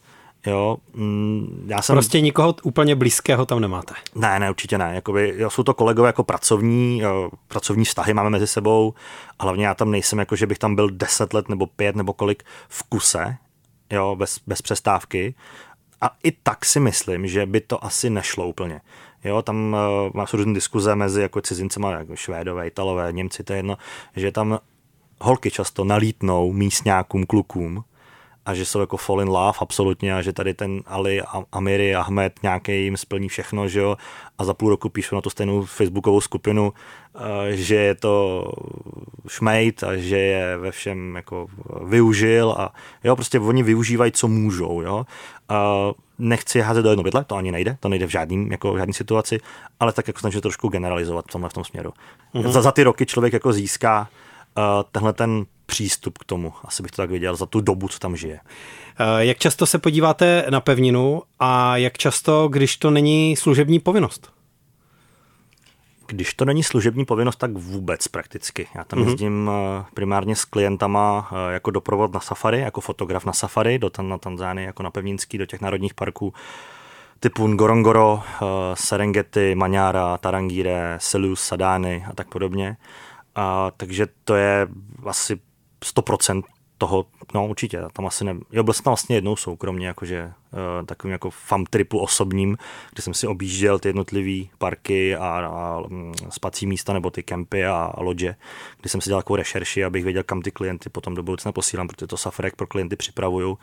[0.46, 1.96] Jo, mm, já jsem...
[1.96, 3.94] Prostě nikoho úplně blízkého tam nemáte.
[4.16, 4.96] Ne, ne, určitě ne.
[4.96, 8.94] Jakoby, jo, jsou to kolegové jako pracovní, jo, pracovní vztahy máme mezi sebou
[9.40, 12.14] a hlavně já tam nejsem jako, že bych tam byl deset let nebo pět nebo
[12.14, 13.38] kolik v kuse,
[13.92, 15.36] jo, bez, bez přestávky.
[16.02, 18.82] A i tak si myslím, že by to asi nešlo úplně.
[19.24, 23.60] Jo, tam uh, má různé diskuze mezi jako cizincema, jako Švédové, Italové, Němci, to je
[23.60, 23.78] jedno,
[24.16, 24.60] že tam
[25.22, 27.84] holky často nalítnou místňákům, klukům,
[28.45, 31.21] a že jsou jako fall in love absolutně a že tady ten Ali,
[31.52, 33.97] Amiri, Ahmed nějaký jim splní všechno, že jo,
[34.38, 36.73] a za půl roku píšu na tu stejnou facebookovou skupinu,
[37.15, 38.45] eh, že je to
[39.28, 41.47] šmejt a že je ve všem jako
[41.84, 42.73] využil a
[43.04, 45.06] jo, prostě oni využívají, co můžou, jo.
[45.49, 48.78] A nechci házet do jednoho bytle, to ani nejde, to nejde v žádným, jako v
[48.78, 49.39] žádné situaci,
[49.80, 51.93] ale tak jako snažit trošku generalizovat v tomhle v tom směru.
[52.36, 52.49] Mm-hmm.
[52.49, 54.10] Za, za ty roky člověk jako získá
[54.58, 56.54] uh, tenhle ten přístup k tomu.
[56.64, 58.40] Asi bych to tak viděl za tu dobu, co tam žije.
[58.40, 64.32] Eh, jak často se podíváte na pevninu a jak často, když to není služební povinnost?
[66.08, 68.68] Když to není služební povinnost, tak vůbec prakticky.
[68.76, 69.10] Já tam mm-hmm.
[69.10, 73.92] jezdím eh, primárně s klientama eh, jako doprovod na safari, jako fotograf na safari, do
[74.02, 76.34] na Tanzánii, jako na Pevninský, do těch národních parků
[77.20, 78.24] typu Ngorongoro,
[78.74, 82.78] Serengeti, Manyara, Tarangire, Selous, Sadány a tak podobně.
[83.36, 84.68] A, takže to je
[85.06, 85.40] asi
[85.86, 86.44] 100%
[86.80, 90.86] toho, no určitě, tam asi ne, jo, byl jsem tam vlastně jednou soukromně, jakože uh,
[90.86, 92.58] takovým jako fam tripu osobním,
[92.94, 97.65] kde jsem si objížděl ty jednotlivé parky a, a um, spací místa nebo ty kempy
[97.65, 98.36] a, a lodže,
[98.82, 101.88] kdy jsem si dělal takovou rešerši, abych věděl, kam ty klienty potom do budoucna posílám,
[101.88, 103.58] protože to Safarek pro klienty připravuju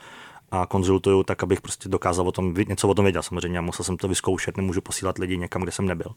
[0.50, 3.22] a konzultuju tak, abych prostě dokázal o tom, něco o tom věděl.
[3.22, 6.14] Samozřejmě musel jsem to vyzkoušet, nemůžu posílat lidi někam, kde jsem nebyl.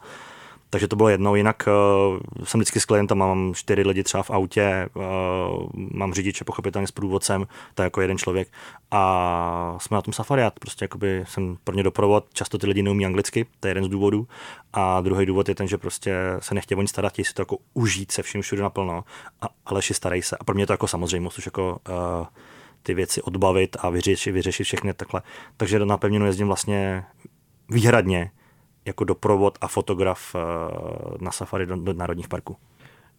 [0.70, 1.36] Takže to bylo jednou.
[1.36, 5.04] Jinak uh, jsem vždycky s klientem, mám čtyři lidi třeba v autě, uh,
[5.76, 8.48] mám řidiče pochopitelně s průvodcem, to je jako jeden člověk.
[8.92, 12.84] A jsme na tom safari, já prostě jakoby jsem pro ně doprovod, často ty lidi
[12.84, 14.28] neumí anglicky, to je jeden z důvodů.
[14.74, 17.58] A druhý důvod je ten, že prostě se nechtějí oni starat, chtějí si to jako
[17.74, 19.04] užít se vším všude naplno,
[19.42, 20.38] a, ale si starej se.
[20.40, 22.28] A pro mě to jako samozřejmost už jako uh,
[22.84, 25.22] ty věci odbavit a vyřešit, vyřešit všechny takhle.
[25.58, 27.04] Takže na pevninu jezdím vlastně
[27.70, 28.32] výhradně
[28.86, 30.40] jako doprovod a fotograf eh,
[31.22, 32.58] na safari do, do národních parků.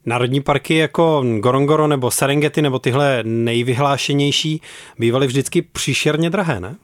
[0.06, 4.62] Národní parky jako Gorongoro nebo Serengeti nebo tyhle nejvyhlášenější
[4.98, 6.76] bývaly vždycky příšerně drahé, ne?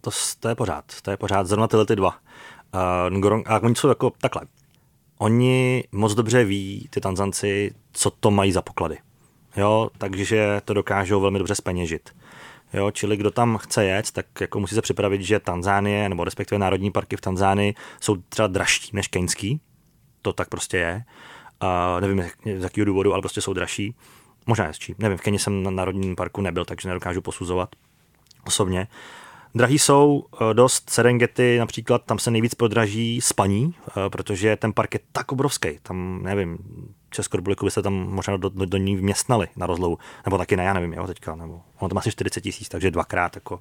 [0.00, 2.18] To, to je pořád, to je pořád, zrovna tyhle ty dva.
[2.74, 4.42] Uh, Ngorong, a oni jsou jako takhle.
[5.18, 8.98] Oni moc dobře ví, ty Tanzanci, co to mají za poklady.
[9.56, 12.10] Jo, takže to dokážou velmi dobře speněžit.
[12.72, 16.58] Jo, čili kdo tam chce jet, tak jako musí se připravit, že Tanzánie, nebo respektive
[16.58, 19.60] národní parky v Tanzánii jsou třeba dražší než keňský.
[20.22, 21.04] To tak prostě je.
[21.60, 22.24] A nevím,
[22.58, 23.94] z jakého důvodu, ale prostě jsou dražší.
[24.46, 24.94] Možná hezčí.
[24.98, 27.76] Nevím, v Keni jsem na národním parku nebyl, takže nedokážu posuzovat
[28.44, 28.88] osobně.
[29.54, 34.94] Drahý jsou eh, dost Serengeti, například tam se nejvíc prodraží spaní, eh, protože ten park
[34.94, 35.68] je tak obrovský.
[35.82, 36.58] Tam, nevím,
[37.10, 39.98] Českou republiku by se tam možná do, do, do ní vměstnali na rozlohu.
[40.24, 41.34] Nebo taky ne, já nevím, jo, teďka.
[41.34, 43.60] Nebo, ono tam asi 40 tisíc, takže dvakrát jako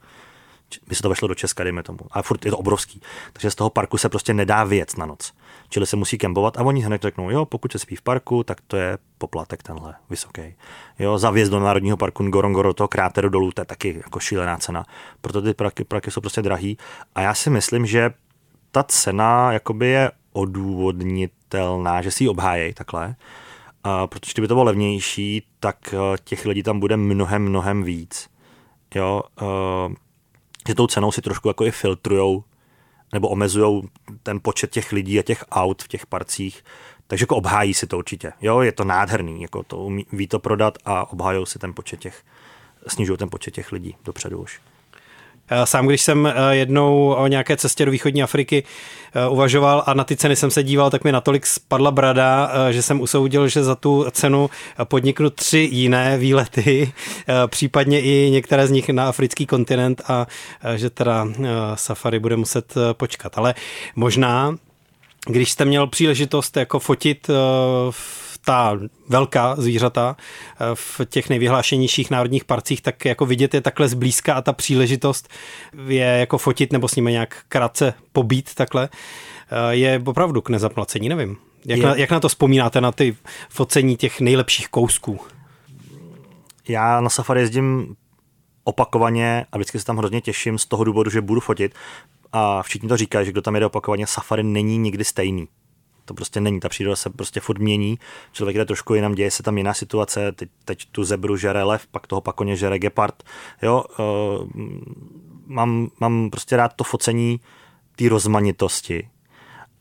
[0.88, 2.00] by se to vešlo do Česka, dejme tomu.
[2.12, 3.02] A furt je to obrovský.
[3.34, 5.34] Takže z toho parku se prostě nedá věc na noc.
[5.70, 8.62] Čili se musí kempovat a oni hned řeknou, jo, pokud se spí v parku, tak
[8.68, 10.56] to je poplatek tenhle vysoký.
[11.00, 14.58] Jo, za vjezd do Národního parku Ngorongoro, toho kráteru dolů, to je taky jako šílená
[14.58, 14.86] cena.
[15.22, 16.78] Proto ty parky, parky jsou prostě drahý.
[17.16, 18.12] A já si myslím, že
[18.72, 23.16] ta cena jakoby je odůvodnitelná, že si ji obhájejí takhle.
[23.84, 28.30] A protože kdyby to bylo levnější, tak eh, těch lidí tam bude mnohem, mnohem víc.
[28.96, 29.94] Jo, uh,
[30.68, 32.44] že tou cenou si trošku jako i filtrujou
[33.14, 33.90] nebo omezují
[34.24, 36.64] ten počet těch lidí a těch aut v těch parcích,
[37.08, 38.34] takže jako obhájí si to určitě.
[38.42, 42.00] Jo, je to nádherný, jako to umí, ví to prodat a obhájí si ten počet
[42.00, 42.24] těch,
[42.88, 44.62] snižují ten počet těch lidí dopředu už.
[45.50, 48.64] Eh, sám, když jsem eh, jednou o nějaké cestě do východní Afriky
[49.14, 52.82] eh, uvažoval a na ty ceny jsem se díval, tak mi natolik spadla brada, že
[52.82, 54.50] jsem usoudil, že za tu cenu
[54.84, 56.94] podniknu tři jiné výlety,
[57.48, 60.28] případně i některé z nich na africký kontinent a
[60.76, 61.28] že teda
[61.76, 63.38] safari bude muset počkat.
[63.38, 63.56] Ale
[63.96, 64.56] možná,
[65.28, 67.28] když jste měl příležitost jako fotit
[67.90, 73.88] v ta velká zvířata eh, v těch nejvyhlášenějších národních parcích, tak jako vidět je takhle
[73.88, 75.30] zblízka a ta příležitost
[75.88, 81.10] je jako fotit nebo s nimi nějak krátce pobít takhle, eh, je opravdu k nezaplacení,
[81.10, 81.38] nevím.
[81.66, 83.16] Jak, na, jak na to vzpomínáte, na ty
[83.50, 85.20] focení těch nejlepších kousků?
[86.68, 87.96] Já na safari jezdím
[88.64, 91.76] opakovaně a vždycky se tam hrozně těším z toho důvodu, že budu fotit.
[92.32, 95.48] A všichni to říkají, že kdo tam jede opakovaně, safari není nikdy stejný.
[96.10, 98.00] To prostě není, ta příroda se prostě furt mění,
[98.32, 101.88] člověk jde trošku jinam, děje se tam jiná situace, teď, teď tu zebru žere lev,
[101.88, 103.24] pak toho pakoně žere gepard,
[103.62, 104.48] jo, uh,
[105.46, 107.40] mám, mám prostě rád to focení
[107.96, 109.10] té rozmanitosti.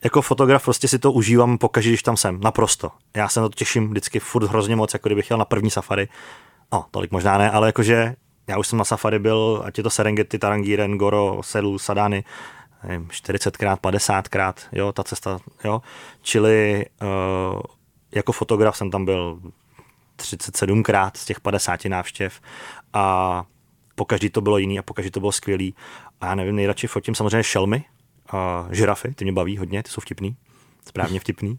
[0.05, 2.91] Jako fotograf prostě si to užívám pokaždé, když tam jsem, naprosto.
[3.17, 6.09] Já se na to těším vždycky furt hrozně moc, jako kdybych jel na první safari.
[6.73, 8.15] No, tolik možná ne, ale jakože
[8.49, 12.25] já už jsem na safari byl, ať je to Serengeti, Tarangíren, Goro, Selu, Sadany,
[12.85, 15.83] 40krát, 50krát, jo, ta cesta, jo.
[16.23, 17.61] Čili uh,
[18.13, 19.41] jako fotograf jsem tam byl
[20.17, 22.41] 37krát z těch 50 návštěv
[22.93, 23.45] a
[23.95, 25.75] po každý to bylo jiný a po každý to bylo skvělý.
[26.21, 27.85] A já nevím, nejradši fotím samozřejmě šelmy,
[28.33, 30.37] uh, žirafy, ty mě baví hodně, ty jsou vtipný,
[30.87, 31.59] správně vtipný.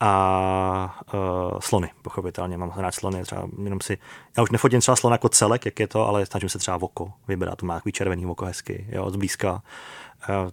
[0.00, 3.98] A uh, slony, pochopitelně, mám rád slony, třeba jenom si,
[4.36, 7.12] já už nefotím třeba slon jako celek, jak je to, ale snažím se třeba oko
[7.28, 9.62] vybrat, to má takový červený oko hezky, jo, zblízka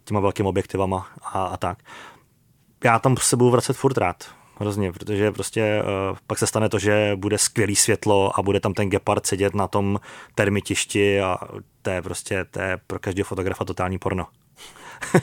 [0.04, 1.78] těma velkými objektivama a, a tak.
[2.84, 4.24] Já tam se budu vracet furt rád,
[4.60, 8.74] hrozně, protože prostě uh, pak se stane to, že bude skvělý světlo a bude tam
[8.74, 10.00] ten gepard sedět na tom
[10.36, 11.38] termitišti a
[11.82, 14.28] to je prostě, to je pro každého fotografa totální porno.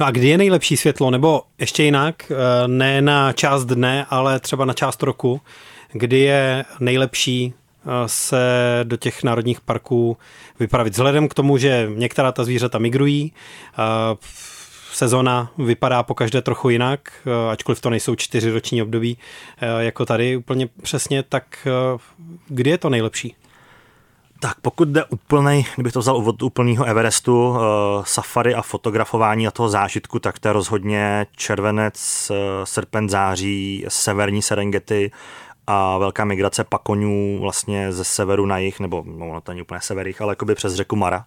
[0.00, 4.40] no a kdy je nejlepší světlo, nebo ještě jinak, eh, ne na část dne, ale
[4.40, 5.40] třeba na část roku,
[5.92, 7.54] kdy je nejlepší
[8.06, 8.40] se
[8.84, 10.16] do těch národních parků
[10.60, 10.92] vypravit.
[10.92, 13.32] Vzhledem k tomu, že některá ta zvířata migrují,
[14.92, 19.18] sezona vypadá po každé trochu jinak, ačkoliv to nejsou čtyři roční období
[19.78, 21.68] jako tady úplně přesně, tak
[22.48, 23.34] kdy je to nejlepší?
[24.42, 27.56] Tak pokud jde úplnej, kdybych to vzal od úplného Everestu, uh,
[28.04, 34.42] safari a fotografování a toho zážitku, tak to je rozhodně červenec, uh, srpen, září, severní
[34.42, 35.10] Serengeti,
[35.72, 40.20] a velká migrace pakonů vlastně ze severu na jih, nebo no, to není úplně severých,
[40.20, 41.26] ale jakoby přes řeku Mara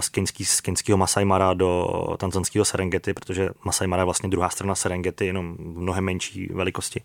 [0.00, 0.62] z, keňský, z
[0.96, 5.78] Masai Mara do tanzanského Serengeti, protože Masai Mara je vlastně druhá strana Serengeti, jenom v
[5.78, 7.00] mnohem menší velikosti.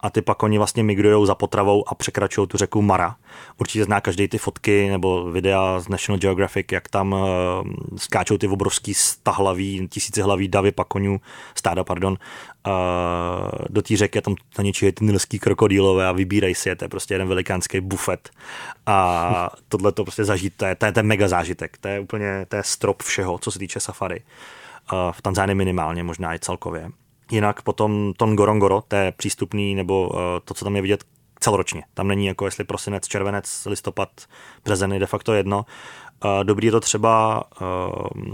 [0.00, 3.16] A ty pak oni vlastně migrují za potravou a překračují tu řeku Mara.
[3.60, 7.18] Určitě zná každý ty fotky nebo videa z National Geographic, jak tam uh,
[7.96, 11.20] skáčou ty obrovský stahlaví, tisícihlaví davy pakonů,
[11.54, 12.18] stáda, pardon,
[12.66, 12.72] uh,
[13.68, 16.88] do té řeky, tam na něčí ty nilský krokodýlové a vybírají si je, to je
[16.88, 18.30] prostě jeden velikánský bufet.
[18.86, 22.46] A tohle to prostě zažít, to je, to je ten mega zážitek, to je úplně
[22.48, 24.20] to je strop všeho, co se týče safari.
[25.10, 26.90] V Tanzánii minimálně, možná i celkově.
[27.30, 31.04] Jinak potom ton Gorongoro, to je přístupný, nebo eh, to, co tam je vidět
[31.40, 31.82] celoročně.
[31.94, 34.08] Tam není jako jestli prosinec, červenec, listopad,
[34.64, 35.64] březen de facto jedno.
[36.24, 37.64] Eh, dobrý je to třeba eh,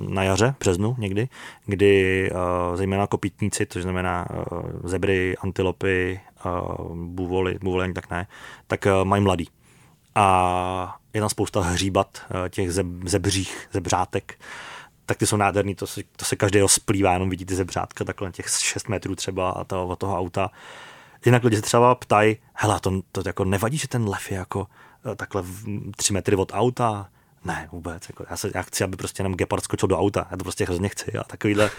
[0.09, 1.29] na jaře, březnu někdy,
[1.67, 2.31] kdy
[2.75, 4.27] zejména kopítníci, to znamená
[4.85, 6.21] zebry, antilopy,
[6.95, 8.27] buvoly, buvoly tak ne,
[8.67, 9.49] tak mají mladý.
[10.15, 12.73] A je tam spousta hříbat eh, těch
[13.05, 14.41] zebřích, zebřátek,
[15.07, 18.33] tak ty jsou nádherný, to se, to se každý splývá, jenom vidí ty zebřátka takhle
[18.33, 20.51] těch 6 metrů třeba a to, od toho auta.
[21.25, 24.67] Jinak lidi se třeba ptají, hele, to, to jako nevadí, že ten lev je jako
[25.13, 25.45] eh, takhle
[25.97, 27.09] 3 metry od auta,
[27.45, 28.09] ne, vůbec.
[28.09, 30.29] Jako já, se, já chci, aby prostě jenom Gepard skočil do auta.
[30.31, 31.13] Já to prostě hrozně chci.
[31.13, 31.71] A takovýhle.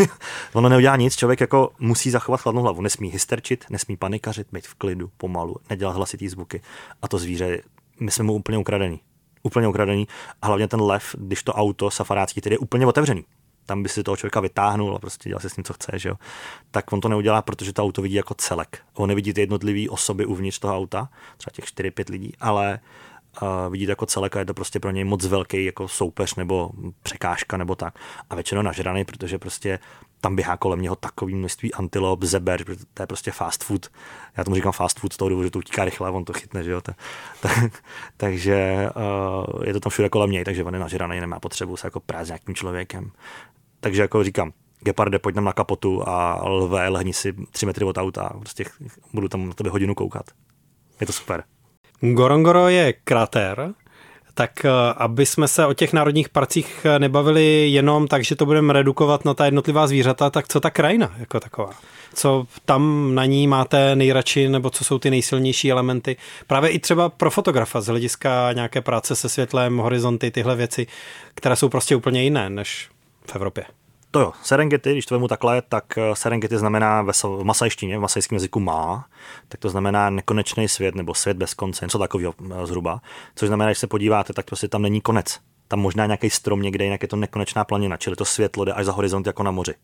[0.52, 1.16] ono neudělá nic.
[1.16, 2.80] Člověk jako musí zachovat chladnou hlavu.
[2.80, 6.60] Nesmí hysterčit, nesmí panikařit, být v klidu, pomalu, nedělat hlasitý zvuky.
[7.02, 7.62] A to zvíře
[8.00, 9.00] my jsme mu úplně ukradený.
[9.42, 10.08] Úplně ukradený.
[10.42, 13.24] A hlavně ten lev, když to auto safarácký, tedy je úplně otevřený.
[13.66, 16.08] Tam by si toho člověka vytáhnul a prostě dělal si s ním, co chce, že
[16.08, 16.14] jo.
[16.70, 18.82] Tak on to neudělá, protože to auto vidí jako celek.
[18.94, 22.80] On nevidí ty jednotlivé osoby uvnitř toho auta, třeba těch 4-5 lidí, ale
[23.42, 26.34] uh, vidí to jako celek a je to prostě pro něj moc velký jako soupeř
[26.34, 26.70] nebo
[27.02, 27.98] překážka nebo tak.
[28.30, 29.78] A většinou nažraný, protože prostě
[30.20, 33.86] tam běhá kolem něho takový množství antilop, zeber, to je prostě fast food.
[34.36, 36.62] Já tomu říkám fast food z toho důvodu, že to utíká rychle, on to chytne,
[36.62, 36.80] že jo.
[36.80, 36.92] Ta,
[37.40, 37.48] ta,
[38.16, 41.86] takže uh, je to tam všude kolem něj, takže on je nažraný, nemá potřebu se
[41.86, 43.10] jako prát s nějakým člověkem.
[43.80, 47.98] Takže jako říkám, Geparde, pojď tam na kapotu a lve, lehni si tři metry od
[47.98, 48.64] auta a prostě
[49.12, 50.30] budu tam na tebe hodinu koukat.
[51.00, 51.44] Je to super.
[52.00, 53.72] Gorongoro je krater,
[54.34, 58.46] tak eh, aby jsme se o těch národních parcích eh, nebavili jenom tak, že to
[58.46, 61.70] budeme redukovat na ta jednotlivá zvířata, tak co ta krajina jako taková?
[62.14, 66.16] Co tam na ní máte nejradši, nebo co jsou ty nejsilnější elementy?
[66.46, 70.86] Právě i třeba pro fotografa z hlediska nějaké práce se světlem, horizonty, tyhle věci,
[71.34, 72.88] které jsou prostě úplně jiné než
[73.26, 73.64] v Evropě.
[74.16, 78.36] To jo, Serengeti, když to vemu takhle, tak eh, Serengeti znamená v masajštině, v masajském
[78.36, 79.06] jazyku má,
[79.48, 83.00] tak to znamená nekonečný svět nebo svět bez konce, něco takového eh, zhruba.
[83.34, 85.40] Což znamená, když se podíváte, tak prostě tam není konec.
[85.68, 88.86] Tam možná nějaký strom někde, jinak je to nekonečná planina, čili to světlo jde až
[88.86, 89.74] za horizont jako na moři.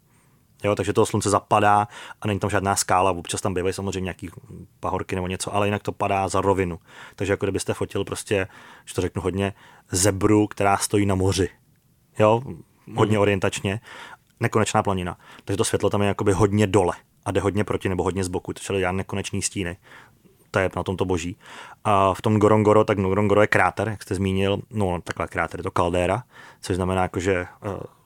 [0.65, 1.89] Jo, takže to slunce zapadá
[2.21, 4.31] a není tam žádná skála, občas tam bývají samozřejmě nějaký
[4.81, 6.79] pahorky nebo něco, ale jinak to padá za rovinu.
[7.17, 8.49] Takže jako kdybyste fotil prostě,
[8.85, 9.53] že to řeknu hodně,
[9.91, 11.49] zebru, která stojí na moři.
[12.19, 12.43] Jo,
[12.95, 13.23] hodně mm.
[13.23, 13.81] orientačně,
[14.43, 15.17] nekonečná planina.
[15.45, 18.29] Takže to světlo tam je jakoby hodně dole a jde hodně proti nebo hodně z
[18.29, 19.77] boku, čili já nekonečný stíny
[20.53, 21.37] to je na tomto boží.
[21.85, 25.65] A v tom Gorongoro, tak Gorongoro je kráter, jak jste zmínil, no takhle kráter, je
[25.65, 26.23] to kaldéra,
[26.61, 27.47] což znamená, jako, že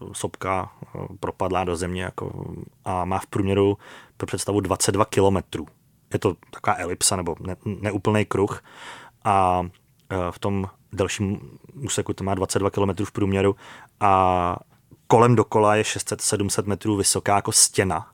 [0.01, 3.79] uh, sopka uh, propadla do země jako, a má v průměru
[4.17, 5.67] pro představu 22 kilometrů.
[6.13, 8.63] Je to taková elipsa nebo ne, neúplný kruh
[9.25, 9.69] a uh,
[10.31, 11.41] v tom delším
[11.85, 13.57] úseku to má 22 km v průměru
[14.01, 14.57] a
[15.07, 18.07] kolem dokola je 600-700 metrů vysoká jako stěna,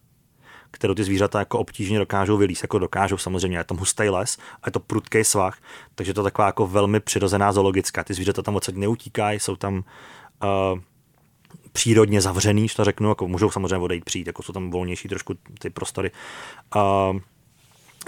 [0.70, 4.68] kterou ty zvířata jako obtížně dokážou vylíst, jako dokážou samozřejmě, je tam hustý les a
[4.68, 5.58] je to prudký svah,
[5.94, 8.04] takže to je taková jako velmi přirozená zoologická.
[8.04, 10.80] Ty zvířata tam odsaď neutíkají, jsou tam uh,
[11.72, 15.34] přírodně zavřený, že to řeknu, jako můžou samozřejmě odejít přijít, jako jsou tam volnější trošku
[15.58, 16.10] ty prostory.
[16.76, 17.20] Uh,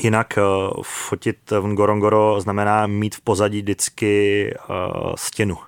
[0.03, 5.59] Jinak uh, fotit v Ngorongoro znamená mít v pozadí vždycky uh, stěnu.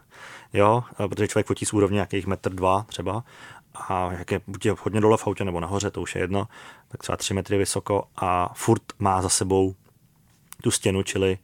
[0.57, 3.25] Jo, protože člověk fotí z úrovně nějakých metr dva třeba
[3.75, 6.49] a jak je buď je hodně dole v autě nebo nahoře, to už je jedno,
[6.89, 9.75] tak třeba tři metry vysoko a furt má za sebou
[10.63, 11.39] tu stěnu, čili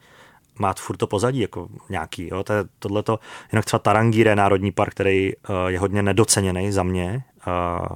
[0.58, 2.28] má furt to pozadí jako nějaký.
[2.28, 2.44] Jo?
[2.44, 3.18] To je tohleto,
[3.52, 7.86] jinak třeba Tarangire, národní park, který uh, je hodně nedoceněný za mě, uh,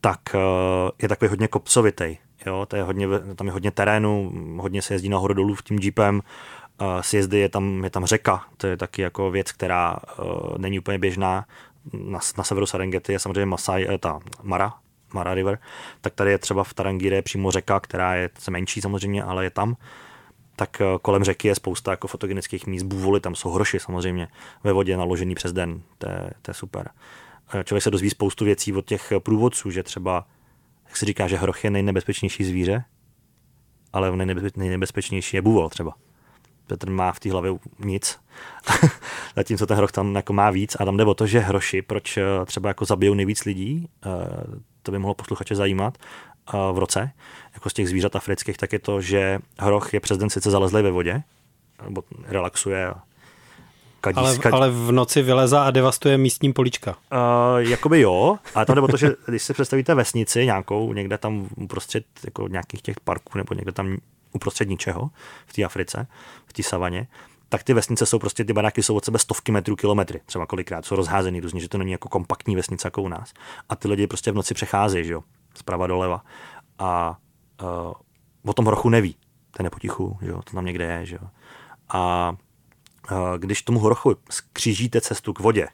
[0.00, 0.40] tak uh,
[1.02, 2.16] je takový hodně kopcovitý.
[2.46, 2.66] Jo?
[2.66, 6.22] To je hodně, tam je hodně terénu, hodně se jezdí nahoru dolů v tím jeepem,
[7.00, 10.98] sjezdy je tam, je tam řeka, to je taky jako věc, která uh, není úplně
[10.98, 11.46] běžná
[11.92, 14.74] na, na severu Serengeti je samozřejmě Masai, eh, ta Mara,
[15.14, 15.58] Mara River,
[16.00, 19.76] tak tady je třeba v Tarangire přímo řeka, která je menší samozřejmě, ale je tam.
[20.56, 24.28] Tak eh, kolem řeky je spousta jako fotogenických míst, bůvoly, tam jsou hroši samozřejmě
[24.64, 26.90] ve vodě naložený přes den, to je, to je super.
[27.54, 30.26] Eh, člověk se dozví spoustu věcí od těch průvodců, že třeba,
[30.86, 32.84] jak se říká, že hroch je nejnebezpečnější zvíře,
[33.92, 34.16] ale
[34.56, 35.94] nejnebezpečnější je bůvol třeba.
[36.70, 38.18] Petr má v té hlavě nic,
[39.36, 42.16] zatímco ten hroch tam jako má víc a tam jde o to, že hroši, proč
[42.16, 44.08] eh, třeba jako zabijou nejvíc lidí, eh,
[44.82, 45.98] to by mohlo posluchače zajímat,
[46.54, 47.10] eh, v roce,
[47.54, 50.82] jako z těch zvířat afrických, tak je to, že hroch je přes den sice zalezlý
[50.82, 51.22] ve vodě,
[51.84, 53.02] nebo relaxuje a
[54.00, 54.54] Kadí, ale, kadí.
[54.54, 56.96] ale v noci vyleza a devastuje místní polička.
[57.12, 61.18] Uh, jakoby jo, ale tam jde o to, že když si představíte vesnici nějakou, někde
[61.18, 63.96] tam uprostřed jako nějakých těch parků nebo někde tam
[64.32, 65.10] uprostřed ničeho
[65.46, 66.06] v té Africe,
[66.46, 67.08] v té savaně,
[67.50, 70.84] tak ty vesnice jsou prostě, ty baráky jsou od sebe stovky metrů, kilometry, třeba kolikrát,
[70.84, 73.32] jsou rozházený různě, že to není jako kompaktní vesnice jako u nás.
[73.68, 75.22] A ty lidi prostě v noci přecházejí, že jo,
[75.54, 76.24] zprava doleva.
[76.78, 77.18] A
[77.62, 77.92] uh,
[78.50, 79.16] o tom hrochu neví,
[79.50, 81.28] ten je potichu, že jo, to tam někde je, že jo.
[81.88, 82.32] A
[83.12, 85.68] uh, když tomu hrochu skřížíte cestu k vodě,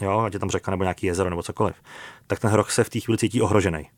[0.00, 1.76] jo, ať je tam řeka nebo nějaký jezero nebo cokoliv,
[2.26, 3.88] tak ten hroch se v té chvíli cítí ohrožený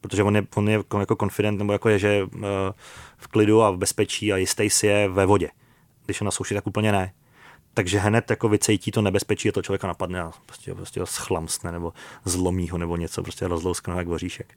[0.00, 2.38] protože on je, on je jako confident, nebo jako je, že eh,
[3.18, 5.48] v klidu a v bezpečí a jistý si je ve vodě.
[6.06, 7.12] Když je na souši, tak úplně ne.
[7.74, 11.72] Takže hned jako vycejtí to nebezpečí a to člověka napadne a prostě, prostě ho schlamsne
[11.72, 11.92] nebo
[12.24, 14.54] zlomí ho nebo něco, prostě rozlouskne jak voříšek.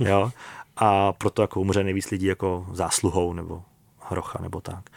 [0.00, 0.32] Jo?
[0.76, 3.62] A proto jako umře nejvíc lidí jako zásluhou nebo
[4.00, 4.90] hrocha nebo tak.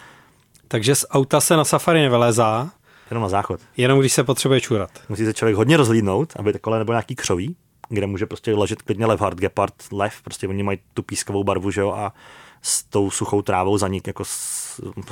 [0.67, 2.71] Takže z auta se na safari nevylézá,
[3.09, 3.59] Jenom na záchod.
[3.77, 4.89] Jenom když se potřebuje čurat.
[5.09, 7.55] Musí se člověk hodně rozhlídnout, aby takhle nebo nějaký křoví,
[7.89, 11.81] kde může prostě ležet klidně levhard, gepard, lev, prostě oni mají tu pískovou barvu, že
[11.81, 12.13] jo, a
[12.61, 14.23] s tou suchou trávou za nich jako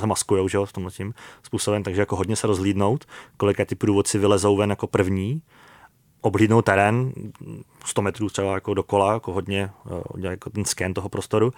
[0.06, 3.04] maskujou, že jo, s tím způsobem, takže jako hodně se rozhlídnout,
[3.36, 5.42] kolika ty průvodci vylezou ven jako první,
[6.20, 7.12] oblídnou terén,
[7.84, 11.52] 100 metrů třeba jako dokola, jako hodně, hodně jako ten scan toho prostoru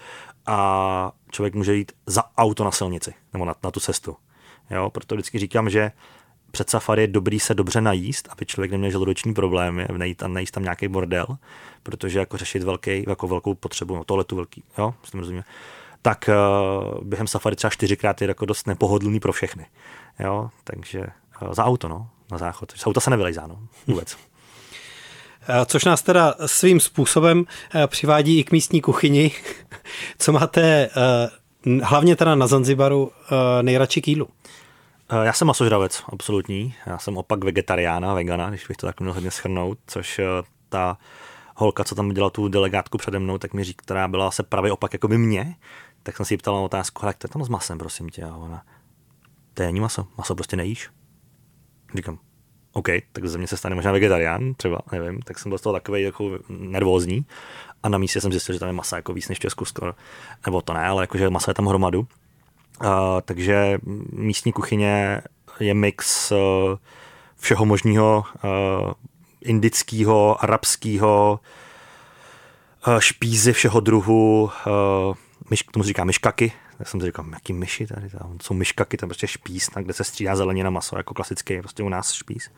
[0.46, 4.16] a člověk může jít za auto na silnici nebo na, na tu cestu.
[4.70, 5.92] Jo, proto vždycky říkám, že
[6.54, 10.50] před safari je dobrý se dobře najíst, aby člověk neměl žaludoční problémy, najít tam, najít
[10.50, 11.26] tam nějaký bordel,
[11.82, 15.44] protože jako řešit velký, jako velkou potřebu, no tohle tu velký, jo, s tím rozumím,
[16.02, 19.66] tak uh, během safari třeba čtyřikrát je jako dost nepohodlný pro všechny,
[20.18, 21.00] jo, takže
[21.42, 22.72] uh, za auto, no, na záchod.
[22.76, 24.16] Z auta se nevylejzá, no, vůbec.
[25.48, 27.44] Eh, což nás teda svým způsobem
[27.86, 29.30] přivádí i k místní kuchyni.
[30.18, 30.90] Co máte
[31.82, 33.12] hlavně teda na Zanzibaru
[33.62, 34.28] nejradši k jídlu?
[35.10, 36.74] Eh, já jsem masožravec, absolutní.
[36.86, 40.24] Já jsem opak vegetariána, vegana, když bych to tak měl hodně schrnout, což eh,
[40.68, 40.98] ta
[41.56, 44.70] holka, co tam dělala tu delegátku přede mnou, tak mi říká, která byla se pravý
[44.70, 45.56] opak jako by mě,
[46.02, 48.24] tak jsem si ptal na otázku, jak to je tam s masem, prosím tě.
[48.24, 48.62] A ona,
[49.54, 50.90] to není maso, maso prostě nejíš.
[51.94, 52.18] Říkám,
[52.72, 55.72] OK, tak ze mě se stane možná vegetarián, třeba, nevím, tak jsem byl z toho
[55.72, 57.26] takový jako nervózní
[57.82, 59.94] a na místě jsem zjistil, že tam je masa jako víc než v Česku skoro,
[60.46, 62.08] nebo to ne, ale jakože masa je tam hromadu
[62.80, 62.88] Uh,
[63.24, 63.78] takže
[64.12, 65.22] místní kuchyně
[65.60, 66.38] je mix uh,
[67.36, 68.92] všeho možného uh,
[69.40, 71.40] indického, arabského,
[72.98, 74.50] špízy všeho druhu,
[75.50, 78.96] myš, tomu se říká myškaky, já jsem si říkal, jaký myši tady, tam jsou myškaky,
[78.96, 82.50] tam prostě špíz, tak, kde se střídá zelenina maso, jako klasický prostě u nás špíz.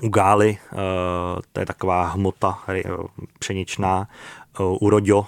[0.00, 0.58] U gály,
[1.52, 2.58] to je taková hmota
[3.38, 4.08] pšeničná,
[4.60, 5.26] u roďo,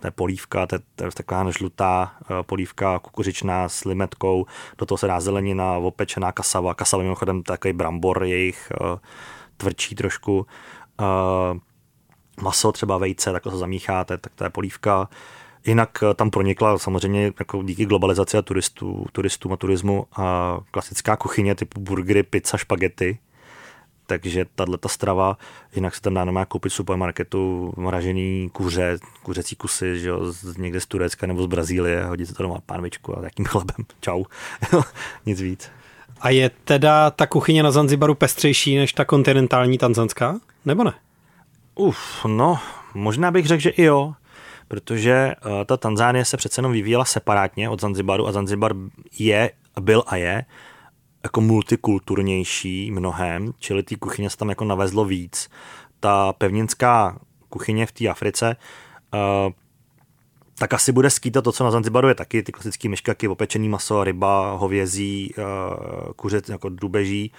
[0.00, 4.46] to je polívka, to je, to je taková žlutá polívka kukuřičná s limetkou,
[4.78, 8.72] do toho se dá zelenina, opečená kasava, kasava mimochodem takový brambor, jejich
[9.56, 10.46] tvrdší trošku,
[12.42, 15.08] maso, třeba vejce, tak se zamícháte, tak to je polívka.
[15.66, 21.54] Jinak tam pronikla samozřejmě jako díky globalizaci a turistů, turistům a turismu a klasická kuchyně
[21.54, 23.18] typu burgery, pizza, špagety,
[24.06, 25.38] takže tahle ta strava,
[25.74, 30.80] jinak se tam dá normálně koupit v supermarketu mražený kuře, kuřecí kusy, že jo, někde
[30.80, 34.24] z Turecka nebo z Brazílie, hodit se to doma pánvičku a jakým chlebem, čau,
[35.26, 35.70] nic víc.
[36.20, 40.92] A je teda ta kuchyně na Zanzibaru pestřejší než ta kontinentální tanzanská, nebo ne?
[41.74, 42.58] Uf, no,
[42.94, 44.14] možná bych řekl, že i jo,
[44.68, 48.72] protože uh, ta Tanzánie se přece jenom vyvíjela separátně od Zanzibaru a Zanzibar
[49.18, 49.50] je,
[49.80, 50.44] byl a je
[51.26, 55.50] jako multikulturnější mnohem, čili té kuchyně se tam jako navezlo víc.
[56.00, 57.18] Ta pevninská
[57.48, 58.56] kuchyně v té Africe
[59.14, 59.52] uh,
[60.58, 64.04] tak asi bude skýtat to, co na Zanzibaru je taky, ty klasické myškaky, opečený maso,
[64.04, 67.32] ryba, hovězí, uh, kuřec, jako drubeží,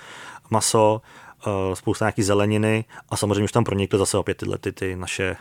[0.49, 1.01] maso,
[1.47, 5.35] uh, spousta nějaký zeleniny a samozřejmě už tam pronikly zase opět tyhle ty, ty naše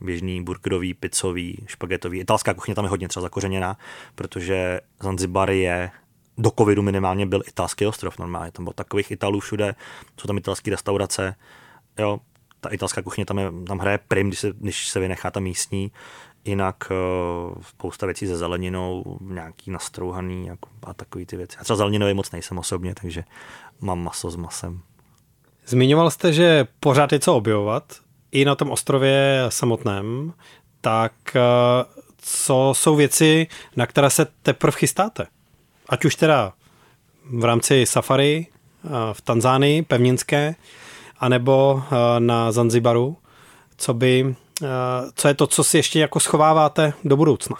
[0.00, 2.20] běžný burgerový, pizzový, špagetový.
[2.20, 3.76] Italská kuchyně tam je hodně třeba zakořeněná,
[4.14, 5.90] protože Zanzibar je
[6.38, 9.74] do covidu minimálně byl italský ostrov normálně, tam bylo takových Italů všude,
[10.20, 11.34] jsou tam italské restaurace,
[11.98, 12.20] jo,
[12.60, 15.92] ta italská kuchyně tam, je, tam hraje prim, když se, když se vynechá ta místní,
[16.44, 21.56] jinak uh, spousta věcí se zeleninou, nějaký nastrouhaný jako, a takový ty věci.
[21.60, 23.24] A třeba zeleninový moc nejsem osobně, takže
[23.80, 24.80] mám maso s masem.
[25.66, 27.92] Zmiňoval jste, že pořád je co objevovat,
[28.32, 30.32] i na tom ostrově samotném,
[30.80, 35.26] tak uh, co jsou věci, na které se teprve chystáte?
[35.88, 36.52] Ať už teda
[37.24, 40.54] v rámci safari eh, v Tanzánii, pevninské,
[41.18, 43.16] anebo eh, na Zanzibaru,
[43.76, 44.66] co by, eh,
[45.14, 47.56] co je to, co si ještě jako schováváte do budoucna?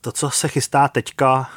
[0.00, 1.50] To, co se chystá teďka,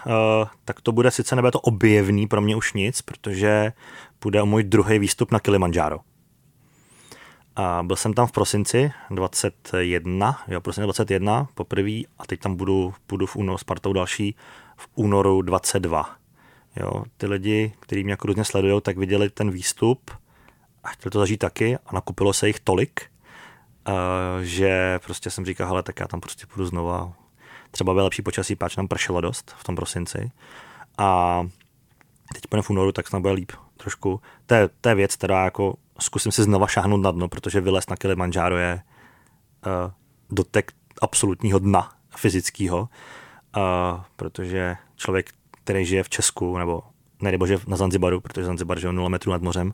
[0.66, 3.74] tak to bude sice nebude to objevný pro mě už nic, protože
[4.22, 6.00] bude o můj druhý výstup na Kilimanjaro.
[7.56, 12.94] A byl jsem tam v prosinci 21, jo, prosince 21 poprvé a teď tam budu,
[13.10, 14.36] budu v únoru s partou další
[14.82, 16.16] v únoru 22.
[16.76, 20.12] Jo, ty lidi, kteří mě jako různě sledují, tak viděli ten výstup
[20.84, 23.02] a chtěli to zažít taky a nakupilo se jich tolik,
[23.88, 23.94] uh,
[24.42, 27.14] že prostě jsem říkal, hele, tak já tam prostě půjdu znova.
[27.72, 30.32] Třeba byl lepší počasí, páč nám pršelo dost v tom prosinci.
[30.98, 31.42] A
[32.34, 34.22] teď půjdeme v únoru, tak snad bude líp trošku.
[34.46, 37.90] To je, to je věc, která jako zkusím si znova šáhnout na dno, protože vylez
[37.90, 38.82] na Kilimanjaro je
[39.66, 39.92] uh,
[40.30, 40.72] dotek
[41.02, 42.90] absolutního dna fyzického
[43.54, 45.30] a protože člověk,
[45.64, 46.84] který žije v Česku, nebo
[47.22, 49.74] ne, bože na Zanzibaru, protože Zanzibar je 0 metrů nad mořem,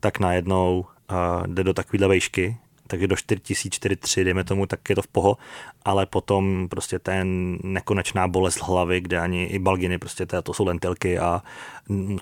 [0.00, 2.56] tak najednou uh, jde do takovéhle vejšky,
[2.86, 5.36] takže do 4043, dejme tomu, tak je to v poho,
[5.84, 11.18] ale potom prostě ten nekonečná bolest hlavy, kde ani i balginy, prostě to, jsou lentilky
[11.18, 11.42] a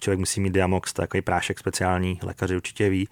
[0.00, 3.08] člověk musí mít diamox, takový prášek speciální, lékaři určitě ví,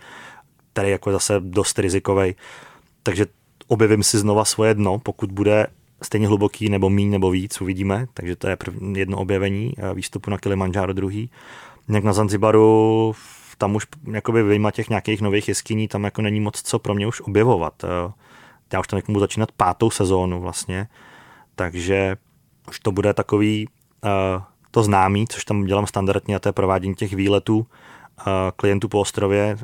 [0.73, 2.35] který jako zase dost rizikový.
[3.03, 3.27] Takže
[3.69, 5.67] objevím si znova svoje dno, pokud bude
[6.03, 10.31] stejně hluboký nebo míň nebo víc, uvidíme, takže to je první, jedno objevení eh, výstupu
[10.31, 11.31] na Kilimanjaro druhý.
[11.89, 13.15] Jak na Zanzibaru,
[13.59, 17.07] tam už jakoby vyjma těch nějakých nových jeskyní, tam jako není moc co pro mě
[17.07, 17.85] už objevovat.
[17.85, 18.13] Eh,
[18.73, 20.89] já už tam někomu začínat pátou sezónu vlastně,
[21.55, 22.17] takže
[22.69, 23.69] už to bude takový
[24.05, 27.67] uh, to známý, což tam dělám standardně a to je provádění těch výletů
[28.57, 29.57] klientů po ostrově,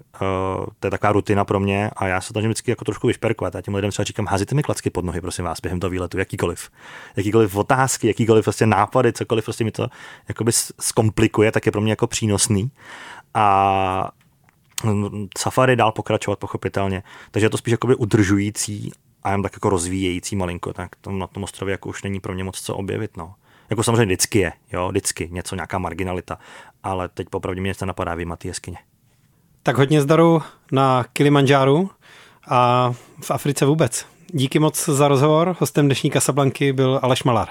[0.79, 3.55] to je taková rutina pro mě a já se to vždycky jako trošku vyšperkovat.
[3.55, 6.19] Já těm lidem třeba říkám, házíte mi klacky pod nohy, prosím vás, během toho výletu,
[6.19, 6.71] jakýkoliv.
[7.17, 9.89] Jakýkoliv otázky, jakýkoliv prostě nápady, cokoliv prostě mi to
[10.29, 12.71] jakoby zkomplikuje, tak je pro mě jako přínosný.
[13.35, 14.11] A
[15.39, 17.03] safari dál pokračovat pochopitelně.
[17.31, 18.93] Takže je to spíš jakoby udržující
[19.23, 22.35] a jen tak jako rozvíjející malinko, tak tom, na tom ostrově jako už není pro
[22.35, 23.17] mě moc co objevit.
[23.17, 23.35] No.
[23.71, 26.39] Jako samozřejmě vždycky je, jo, vždycky něco, nějaká marginalita,
[26.83, 28.79] ale teď popravdě mě něco napadá vyjma ty jeskyně.
[29.63, 30.43] Tak hodně zdaru
[30.73, 31.91] na Kilimanjáru
[32.49, 32.93] a
[33.23, 34.07] v Africe vůbec.
[34.33, 35.57] Díky moc za rozhovor.
[35.59, 37.49] Hostem dnešní Kasablanky byl Aleš Malar.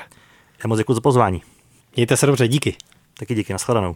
[0.64, 1.42] Já moc děkuji za pozvání.
[1.96, 2.76] Mějte se dobře, díky.
[3.20, 3.96] Taky díky, nashledanou.